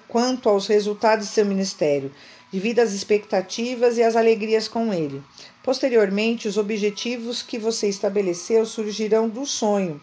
quanto 0.08 0.48
aos 0.48 0.66
resultados 0.66 1.26
de 1.26 1.32
seu 1.32 1.44
ministério, 1.44 2.12
devido 2.52 2.80
às 2.80 2.92
expectativas 2.92 3.96
e 3.96 4.02
às 4.02 4.14
alegrias 4.14 4.68
com 4.68 4.92
ele. 4.92 5.22
Posteriormente, 5.62 6.46
os 6.46 6.58
objetivos 6.58 7.40
que 7.42 7.58
você 7.58 7.88
estabeleceu 7.88 8.66
surgirão 8.66 9.28
do 9.28 9.46
sonho. 9.46 10.00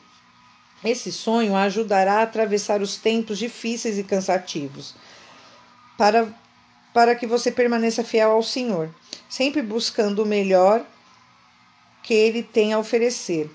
Esse 0.84 1.12
sonho 1.12 1.56
a 1.56 1.64
ajudará 1.64 2.20
a 2.20 2.24
atravessar 2.24 2.82
os 2.82 2.96
tempos 2.96 3.38
difíceis 3.38 3.98
e 3.98 4.04
cansativos, 4.04 4.96
para, 5.98 6.28
para 6.94 7.14
que 7.16 7.28
você 7.28 7.52
permaneça 7.52 8.04
fiel 8.04 8.32
ao 8.32 8.42
Senhor, 8.42 8.90
sempre 9.28 9.62
buscando 9.62 10.24
o 10.24 10.26
melhor 10.26 10.86
que 12.02 12.14
ele 12.14 12.42
tem 12.42 12.74
a 12.74 12.80
oferecer. 12.80 13.52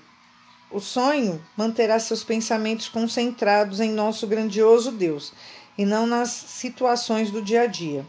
O 0.71 0.79
sonho 0.79 1.43
manterá 1.57 1.99
seus 1.99 2.23
pensamentos 2.23 2.87
concentrados 2.87 3.79
em 3.79 3.91
nosso 3.91 4.27
grandioso 4.27 4.91
Deus 4.91 5.33
e 5.77 5.85
não 5.85 6.07
nas 6.07 6.29
situações 6.29 7.31
do 7.31 7.41
dia 7.41 7.61
a 7.61 7.65
dia. 7.67 8.05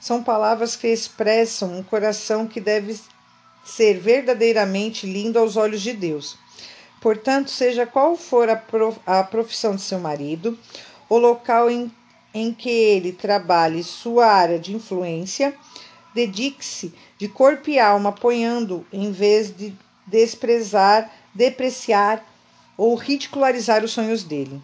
São 0.00 0.22
palavras 0.22 0.74
que 0.74 0.88
expressam 0.88 1.78
um 1.78 1.82
coração 1.82 2.46
que 2.46 2.60
deve 2.60 2.98
ser 3.64 3.98
verdadeiramente 3.98 5.06
lindo 5.06 5.38
aos 5.38 5.56
olhos 5.56 5.80
de 5.80 5.92
Deus. 5.92 6.36
Portanto, 7.00 7.50
seja 7.50 7.86
qual 7.86 8.16
for 8.16 8.48
a, 8.48 8.56
prof, 8.56 8.98
a 9.06 9.22
profissão 9.22 9.74
de 9.74 9.82
seu 9.82 9.98
marido, 9.98 10.58
o 11.08 11.18
local 11.18 11.70
em, 11.70 11.90
em 12.32 12.52
que 12.52 12.70
ele 12.70 13.12
trabalhe 13.12 13.82
sua 13.82 14.26
área 14.26 14.58
de 14.58 14.74
influência, 14.74 15.54
dedique-se 16.14 16.94
de 17.18 17.28
corpo 17.28 17.70
e 17.70 17.78
alma 17.78 18.10
apoiando 18.10 18.86
em 18.92 19.10
vez 19.10 19.56
de 19.56 19.74
desprezar, 20.06 21.10
depreciar 21.34 22.24
ou 22.76 22.94
ridicularizar 22.94 23.84
os 23.84 23.92
sonhos 23.92 24.24
dele. 24.24 24.60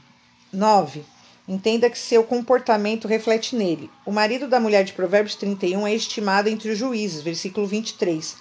9. 0.52 1.04
Entenda 1.48 1.88
que 1.88 1.98
seu 1.98 2.22
comportamento 2.22 3.08
reflete 3.08 3.56
nele. 3.56 3.90
O 4.04 4.12
marido 4.12 4.46
da 4.46 4.60
mulher 4.60 4.84
de 4.84 4.92
Provérbios 4.92 5.34
31 5.34 5.86
é 5.86 5.94
estimado 5.94 6.50
entre 6.50 6.70
os 6.70 6.78
juízes, 6.78 7.22
versículo 7.22 7.66
23, 7.66 8.36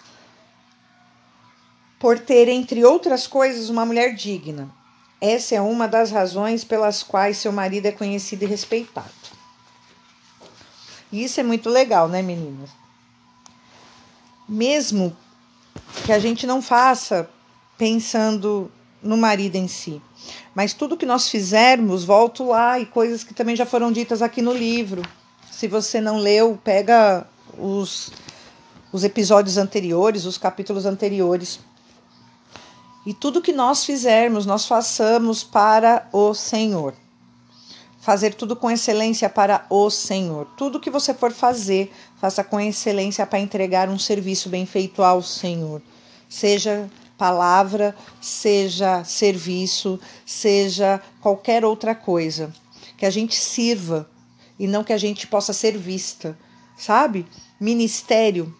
por 1.97 2.19
ter, 2.19 2.49
entre 2.49 2.83
outras 2.83 3.25
coisas, 3.25 3.69
uma 3.69 3.85
mulher 3.85 4.13
digna. 4.13 4.69
Essa 5.21 5.55
é 5.55 5.61
uma 5.61 5.87
das 5.87 6.11
razões 6.11 6.65
pelas 6.65 7.01
quais 7.01 7.37
seu 7.37 7.51
marido 7.51 7.85
é 7.85 7.91
conhecido 7.93 8.43
e 8.43 8.47
respeitado. 8.47 9.09
E 11.09 11.23
isso 11.23 11.39
é 11.39 11.43
muito 11.43 11.69
legal, 11.69 12.09
né, 12.09 12.21
meninas? 12.21 12.69
Mesmo 14.47 15.15
que 16.05 16.11
a 16.11 16.19
gente 16.19 16.45
não 16.45 16.61
faça 16.61 17.29
pensando 17.77 18.69
no 19.01 19.15
marido 19.15 19.55
em 19.55 19.67
si, 19.67 20.01
mas 20.53 20.73
tudo 20.73 20.97
que 20.97 21.05
nós 21.05 21.29
fizermos, 21.29 22.03
volto 22.03 22.45
lá 22.45 22.79
e 22.79 22.85
coisas 22.85 23.23
que 23.23 23.33
também 23.33 23.55
já 23.55 23.65
foram 23.65 23.91
ditas 23.91 24.21
aqui 24.21 24.41
no 24.41 24.53
livro. 24.53 25.01
Se 25.51 25.67
você 25.67 25.99
não 25.99 26.17
leu, 26.17 26.59
pega 26.63 27.25
os, 27.57 28.11
os 28.91 29.03
episódios 29.03 29.57
anteriores, 29.57 30.25
os 30.25 30.37
capítulos 30.37 30.85
anteriores. 30.85 31.59
E 33.05 33.13
tudo 33.13 33.41
que 33.41 33.53
nós 33.53 33.85
fizermos, 33.85 34.45
nós 34.45 34.65
façamos 34.65 35.43
para 35.43 36.07
o 36.11 36.33
Senhor. 36.33 36.93
Fazer 38.01 38.33
tudo 38.33 38.55
com 38.55 38.69
excelência 38.69 39.29
para 39.29 39.65
o 39.69 39.89
Senhor. 39.89 40.45
Tudo 40.57 40.79
que 40.79 40.89
você 40.89 41.13
for 41.13 41.31
fazer, 41.31 41.91
faça 42.19 42.43
com 42.43 42.59
excelência 42.59 43.25
para 43.25 43.39
entregar 43.39 43.89
um 43.89 43.97
serviço 43.97 44.49
bem 44.49 44.65
feito 44.65 45.01
ao 45.01 45.21
Senhor. 45.21 45.81
Seja 46.27 46.89
palavra, 47.17 47.95
seja 48.21 49.03
serviço, 49.03 49.99
seja 50.25 51.01
qualquer 51.19 51.65
outra 51.65 51.95
coisa. 51.95 52.53
Que 52.97 53.05
a 53.05 53.09
gente 53.09 53.35
sirva 53.35 54.09
e 54.59 54.67
não 54.67 54.83
que 54.83 54.93
a 54.93 54.97
gente 54.97 55.27
possa 55.27 55.53
ser 55.53 55.77
vista, 55.77 56.37
sabe? 56.77 57.25
Ministério 57.59 58.55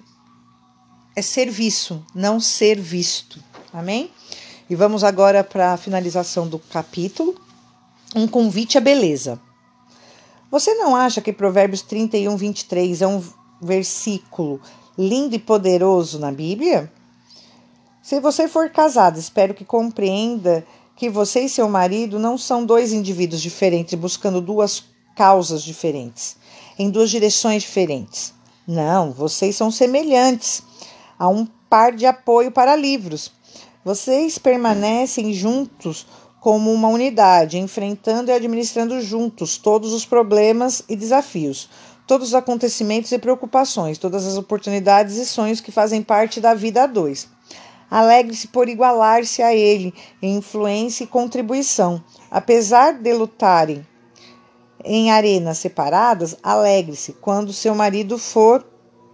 é 1.15 1.21
serviço, 1.21 2.05
não 2.13 2.39
ser 2.39 2.79
visto. 2.79 3.43
Amém? 3.73 4.11
E 4.69 4.75
vamos 4.75 5.03
agora 5.03 5.43
para 5.43 5.73
a 5.73 5.77
finalização 5.77 6.47
do 6.47 6.59
capítulo. 6.59 7.35
Um 8.15 8.27
convite 8.27 8.77
à 8.77 8.81
beleza. 8.81 9.39
Você 10.51 10.73
não 10.75 10.95
acha 10.95 11.21
que 11.21 11.33
Provérbios 11.33 11.81
31, 11.81 12.37
23 12.37 13.01
é 13.01 13.07
um 13.07 13.23
versículo 13.61 14.61
lindo 14.97 15.35
e 15.35 15.39
poderoso 15.39 16.19
na 16.19 16.31
Bíblia? 16.31 16.91
Se 18.07 18.21
você 18.21 18.47
for 18.47 18.69
casado, 18.69 19.19
espero 19.19 19.53
que 19.53 19.65
compreenda 19.65 20.65
que 20.95 21.09
você 21.09 21.41
e 21.41 21.49
seu 21.49 21.67
marido 21.67 22.17
não 22.17 22.37
são 22.37 22.65
dois 22.65 22.93
indivíduos 22.93 23.41
diferentes 23.41 23.99
buscando 23.99 24.39
duas 24.39 24.85
causas 25.13 25.61
diferentes, 25.61 26.37
em 26.79 26.89
duas 26.89 27.09
direções 27.09 27.63
diferentes. 27.63 28.33
Não, 28.65 29.11
vocês 29.11 29.57
são 29.57 29.69
semelhantes 29.69 30.63
a 31.19 31.27
um 31.27 31.45
par 31.69 31.91
de 31.91 32.05
apoio 32.05 32.49
para 32.49 32.77
livros. 32.77 33.33
Vocês 33.83 34.37
permanecem 34.37 35.33
juntos 35.33 36.07
como 36.39 36.71
uma 36.71 36.87
unidade, 36.87 37.57
enfrentando 37.57 38.31
e 38.31 38.33
administrando 38.33 39.01
juntos 39.01 39.57
todos 39.57 39.91
os 39.91 40.05
problemas 40.05 40.81
e 40.87 40.95
desafios, 40.95 41.69
todos 42.07 42.29
os 42.29 42.35
acontecimentos 42.35 43.11
e 43.11 43.19
preocupações, 43.19 43.97
todas 43.97 44.25
as 44.25 44.37
oportunidades 44.37 45.17
e 45.17 45.25
sonhos 45.25 45.59
que 45.59 45.73
fazem 45.73 46.01
parte 46.01 46.39
da 46.39 46.53
vida 46.53 46.83
a 46.83 46.87
dois. 46.87 47.35
Alegre-se 47.89 48.49
por 48.49 48.67
igualar-se 48.67 49.41
a 49.41 49.55
ele 49.55 49.93
em 50.21 50.35
influência 50.35 51.05
e 51.05 51.07
contribuição. 51.07 52.03
Apesar 52.29 52.93
de 52.93 53.13
lutarem 53.13 53.85
em 54.83 55.09
arenas 55.11 55.57
separadas, 55.57 56.37
alegre-se 56.43 57.13
quando 57.13 57.53
seu 57.53 57.73
marido 57.73 58.17
for 58.17 58.65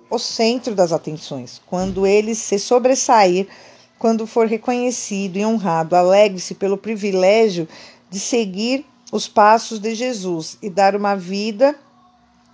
o 0.10 0.20
centro 0.20 0.76
das 0.76 0.92
atenções, 0.92 1.62
quando 1.66 2.06
ele 2.06 2.36
se 2.36 2.60
sobressair, 2.60 3.48
quando 3.98 4.28
for 4.28 4.48
reconhecido 4.48 5.38
e 5.38 5.46
honrado. 5.46 5.96
Alegre-se 5.96 6.56
pelo 6.56 6.78
privilégio 6.78 7.68
de 8.10 8.20
seguir 8.20 8.86
os 9.12 9.28
passos 9.28 9.80
de 9.80 9.94
Jesus 9.94 10.58
e 10.62 10.70
dar 10.70 10.96
uma 10.96 11.16
vida 11.16 11.76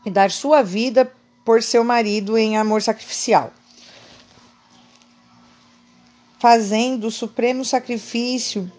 e 0.05 0.11
dar 0.11 0.31
sua 0.31 0.61
vida 0.61 1.11
por 1.45 1.63
seu 1.63 1.83
marido 1.83 2.37
em 2.37 2.57
amor 2.57 2.81
sacrificial 2.81 3.51
fazendo 6.39 7.07
o 7.07 7.11
supremo 7.11 7.63
sacrifício 7.63 8.71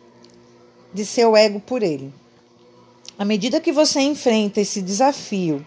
de 0.92 1.04
seu 1.04 1.36
ego 1.36 1.60
por 1.60 1.82
ele. 1.82 2.12
À 3.18 3.24
medida 3.24 3.60
que 3.60 3.70
você 3.70 4.00
enfrenta 4.00 4.60
esse 4.60 4.82
desafio 4.82 5.64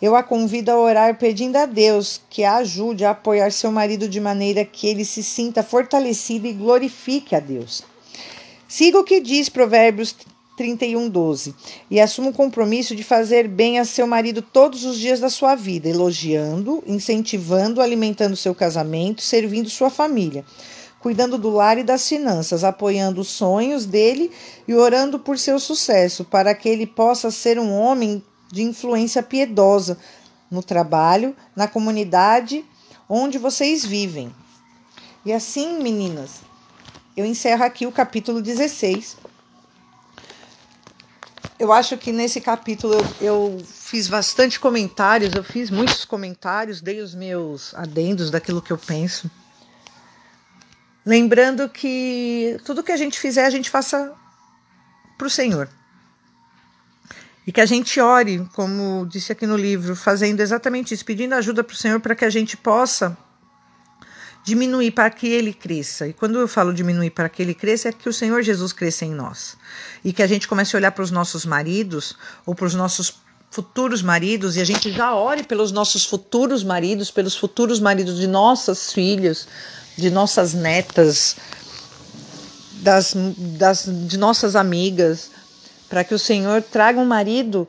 eu 0.00 0.14
a 0.14 0.22
convido 0.22 0.70
a 0.70 0.78
orar 0.78 1.18
pedindo 1.18 1.56
a 1.56 1.66
Deus 1.66 2.20
que 2.30 2.44
a 2.44 2.56
ajude 2.56 3.04
a 3.04 3.10
apoiar 3.10 3.50
seu 3.50 3.72
marido 3.72 4.08
de 4.08 4.20
maneira 4.20 4.64
que 4.64 4.86
ele 4.86 5.04
se 5.04 5.24
sinta 5.24 5.60
fortalecido 5.60 6.46
e 6.46 6.52
glorifique 6.52 7.34
a 7.34 7.40
Deus. 7.40 7.82
Siga 8.68 9.00
o 9.00 9.04
que 9.04 9.20
diz 9.20 9.48
Provérbios 9.48 10.14
31, 10.56 11.08
12. 11.08 11.54
E 11.90 12.00
assuma 12.00 12.30
o 12.30 12.32
compromisso 12.32 12.94
de 12.94 13.02
fazer 13.02 13.48
bem 13.48 13.80
a 13.80 13.84
seu 13.84 14.06
marido 14.06 14.40
todos 14.40 14.84
os 14.84 14.98
dias 14.98 15.18
da 15.18 15.28
sua 15.28 15.56
vida, 15.56 15.88
elogiando, 15.88 16.82
incentivando, 16.86 17.80
alimentando 17.80 18.36
seu 18.36 18.54
casamento, 18.54 19.20
servindo 19.20 19.68
sua 19.68 19.90
família, 19.90 20.44
cuidando 21.00 21.38
do 21.38 21.50
lar 21.50 21.78
e 21.78 21.82
das 21.82 22.08
finanças, 22.08 22.64
apoiando 22.64 23.20
os 23.20 23.28
sonhos 23.28 23.86
dele 23.86 24.30
e 24.66 24.74
orando 24.74 25.18
por 25.18 25.38
seu 25.38 25.58
sucesso, 25.58 26.24
para 26.24 26.54
que 26.54 26.68
ele 26.68 26.86
possa 26.86 27.30
ser 27.30 27.58
um 27.58 27.72
homem 27.72 28.22
de 28.50 28.62
influência 28.62 29.22
piedosa 29.22 29.98
no 30.50 30.62
trabalho, 30.62 31.36
na 31.54 31.68
comunidade 31.68 32.64
onde 33.08 33.38
vocês 33.38 33.84
vivem. 33.84 34.34
E 35.24 35.32
assim, 35.32 35.82
meninas, 35.82 36.40
eu 37.16 37.24
encerro 37.24 37.64
aqui 37.64 37.86
o 37.86 37.92
capítulo 37.92 38.40
16 38.40 39.16
eu 41.58 41.72
acho 41.72 41.96
que 41.96 42.12
nesse 42.12 42.40
capítulo 42.40 42.94
eu, 42.94 43.06
eu, 43.20 43.58
fiz 43.64 44.06
bastante 44.06 44.60
comentários, 44.60 45.34
eu 45.34 45.42
fiz 45.42 45.70
muitos 45.70 46.04
comentários, 46.04 46.80
dei 46.80 47.00
os 47.00 47.14
meus 47.14 47.74
adendos 47.74 48.30
daquilo 48.30 48.62
que 48.62 48.70
eu 48.70 48.78
penso. 48.78 49.28
Lembrando 51.08 51.70
que 51.70 52.60
tudo 52.66 52.82
que 52.82 52.92
a 52.92 52.96
gente 52.98 53.18
fizer, 53.18 53.46
a 53.46 53.50
gente 53.50 53.70
faça 53.70 54.12
para 55.16 55.26
o 55.26 55.30
Senhor. 55.30 55.66
E 57.46 57.50
que 57.50 57.62
a 57.62 57.64
gente 57.64 57.98
ore, 57.98 58.46
como 58.52 59.06
disse 59.06 59.32
aqui 59.32 59.46
no 59.46 59.56
livro, 59.56 59.96
fazendo 59.96 60.40
exatamente 60.40 60.92
isso, 60.92 61.06
pedindo 61.06 61.34
ajuda 61.34 61.64
para 61.64 61.72
o 61.72 61.76
Senhor 61.76 61.98
para 61.98 62.14
que 62.14 62.26
a 62.26 62.28
gente 62.28 62.58
possa 62.58 63.16
diminuir 64.44 64.90
para 64.90 65.08
que 65.08 65.26
ele 65.26 65.54
cresça. 65.54 66.06
E 66.06 66.12
quando 66.12 66.38
eu 66.38 66.46
falo 66.46 66.74
diminuir 66.74 67.08
para 67.08 67.30
que 67.30 67.40
ele 67.40 67.54
cresça, 67.54 67.88
é 67.88 67.92
que 67.92 68.06
o 68.06 68.12
Senhor 68.12 68.42
Jesus 68.42 68.74
cresça 68.74 69.06
em 69.06 69.14
nós. 69.14 69.56
E 70.04 70.12
que 70.12 70.22
a 70.22 70.26
gente 70.26 70.46
comece 70.46 70.76
a 70.76 70.78
olhar 70.78 70.92
para 70.92 71.04
os 71.04 71.10
nossos 71.10 71.46
maridos 71.46 72.18
ou 72.44 72.54
para 72.54 72.66
os 72.66 72.74
nossos 72.74 73.14
futuros 73.50 74.02
maridos 74.02 74.56
e 74.56 74.60
a 74.60 74.64
gente 74.64 74.92
já 74.92 75.14
ore 75.14 75.42
pelos 75.42 75.72
nossos 75.72 76.04
futuros 76.04 76.62
maridos, 76.62 77.10
pelos 77.10 77.34
futuros 77.34 77.80
maridos 77.80 78.18
de 78.18 78.26
nossas 78.26 78.92
filhas, 78.92 79.48
de 79.98 80.10
nossas 80.10 80.54
netas, 80.54 81.36
das, 82.74 83.14
das 83.58 83.84
de 84.06 84.16
nossas 84.16 84.54
amigas, 84.54 85.30
para 85.88 86.04
que 86.04 86.14
o 86.14 86.18
Senhor 86.18 86.62
traga 86.62 87.00
um 87.00 87.04
marido 87.04 87.66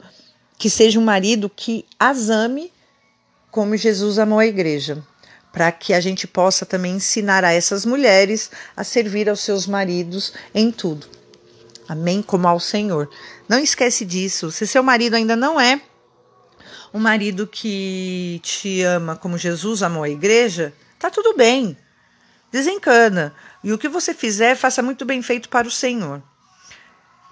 que 0.57 0.69
seja 0.69 0.99
um 0.99 1.03
marido 1.03 1.49
que 1.49 1.85
as 1.99 2.29
ame 2.29 2.71
como 3.49 3.75
Jesus 3.75 4.19
amou 4.19 4.37
a 4.37 4.45
igreja 4.45 5.03
para 5.51 5.71
que 5.71 5.93
a 5.93 5.99
gente 5.99 6.27
possa 6.27 6.65
também 6.65 6.97
ensinar 6.97 7.43
a 7.43 7.51
essas 7.51 7.83
mulheres 7.83 8.51
a 8.77 8.83
servir 8.83 9.27
aos 9.27 9.39
seus 9.39 9.65
maridos 9.65 10.31
em 10.53 10.71
tudo. 10.71 11.07
Amém? 11.87 12.21
Como 12.21 12.47
ao 12.47 12.59
Senhor. 12.59 13.09
Não 13.47 13.57
esquece 13.57 14.05
disso. 14.05 14.51
Se 14.51 14.67
seu 14.67 14.83
marido 14.83 15.15
ainda 15.15 15.35
não 15.35 15.59
é 15.59 15.81
um 16.93 16.99
marido 16.99 17.47
que 17.47 18.39
te 18.43 18.83
ama 18.83 19.15
como 19.15 19.39
Jesus 19.39 19.81
amou 19.81 20.03
a 20.03 20.09
igreja, 20.09 20.71
tá 20.99 21.09
tudo 21.09 21.35
bem. 21.35 21.75
Desencana. 22.51 23.33
E 23.63 23.71
o 23.71 23.77
que 23.77 23.87
você 23.87 24.13
fizer, 24.13 24.55
faça 24.55 24.81
muito 24.81 25.05
bem 25.05 25.21
feito 25.21 25.49
para 25.49 25.67
o 25.67 25.71
Senhor. 25.71 26.21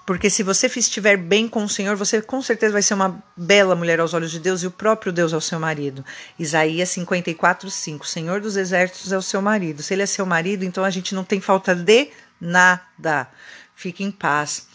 Porque 0.08 0.30
se 0.30 0.42
você 0.42 0.68
estiver 0.68 1.18
bem 1.18 1.50
com 1.50 1.66
o 1.66 1.70
Senhor, 1.70 1.98
você 1.98 2.22
com 2.22 2.42
certeza 2.42 2.72
vai 2.72 2.82
ser 2.82 2.94
uma 2.94 3.22
bela 3.36 3.76
mulher 3.76 4.00
aos 4.00 4.14
olhos 4.14 4.32
de 4.32 4.40
Deus 4.40 4.64
e 4.64 4.68
o 4.68 4.72
próprio 4.72 5.12
Deus 5.12 5.34
é 5.34 5.36
o 5.36 5.42
seu 5.42 5.60
marido. 5.60 6.06
Isaías 6.40 6.88
54, 6.92 7.70
5. 7.70 8.06
O 8.06 8.08
Senhor 8.08 8.40
dos 8.40 8.56
exércitos 8.56 9.12
é 9.12 9.18
o 9.18 9.22
seu 9.22 9.42
marido. 9.42 9.84
Se 9.84 9.94
ele 9.94 10.04
é 10.04 10.06
seu 10.06 10.26
marido, 10.26 10.64
então 10.64 10.86
a 10.86 10.90
gente 10.90 11.14
não 11.14 11.26
tem 11.26 11.42
falta 11.42 11.76
de 11.76 12.10
nada. 12.40 13.28
Fique 13.76 14.02
em 14.02 14.10
paz. 14.10 14.70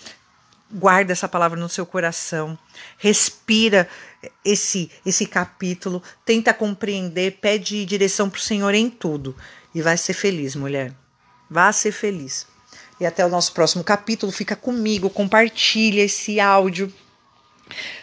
Guarda 0.71 1.13
essa 1.13 1.29
palavra 1.29 1.59
no 1.59 1.69
seu 1.69 1.87
coração. 1.87 2.59
Respira 2.99 3.89
esse 4.45 4.91
esse 5.05 5.25
capítulo, 5.25 6.03
tenta 6.27 6.53
compreender, 6.53 7.39
pede 7.41 7.87
direção 7.87 8.29
para 8.29 8.39
o 8.39 8.43
Senhor 8.43 8.75
em 8.75 8.91
tudo 8.91 9.35
e 9.75 9.83
vai 9.83 9.97
ser 9.97 10.15
feliz, 10.15 10.55
mulher. 10.55 10.93
Vá 11.51 11.73
ser 11.73 11.93
feliz. 11.93 12.47
E 13.01 13.07
até 13.07 13.25
o 13.25 13.29
nosso 13.29 13.53
próximo 13.53 13.83
capítulo. 13.83 14.31
Fica 14.31 14.55
comigo, 14.55 15.11
compartilha 15.11 16.03
esse 16.03 16.39
áudio. 16.39 16.93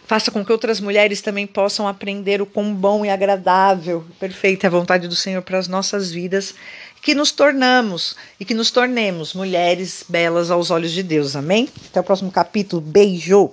Faça 0.06 0.32
com 0.32 0.44
que 0.44 0.52
outras 0.52 0.80
mulheres 0.80 1.22
também 1.22 1.46
possam 1.46 1.88
aprender 1.88 2.42
o 2.42 2.46
quão 2.46 2.74
bom 2.74 3.06
e 3.06 3.10
agradável, 3.10 4.04
perfeita 4.20 4.66
é 4.66 4.68
a 4.68 4.72
vontade 4.72 5.08
do 5.08 5.16
Senhor 5.16 5.44
para 5.44 5.60
as 5.60 5.68
nossas 5.68 6.12
vidas, 6.12 6.56
que 7.02 7.14
nos 7.14 7.32
tornamos 7.32 8.16
e 8.40 8.46
que 8.46 8.56
nos 8.56 8.72
tornemos 8.72 9.36
mulheres 9.36 10.04
belas 10.10 10.50
aos 10.50 10.72
olhos 10.72 10.92
de 10.92 11.04
Deus. 11.04 11.36
Amém? 11.36 11.70
Até 11.86 12.00
o 12.00 12.04
próximo 12.04 12.32
capítulo. 12.32 12.82
Beijo! 12.82 13.48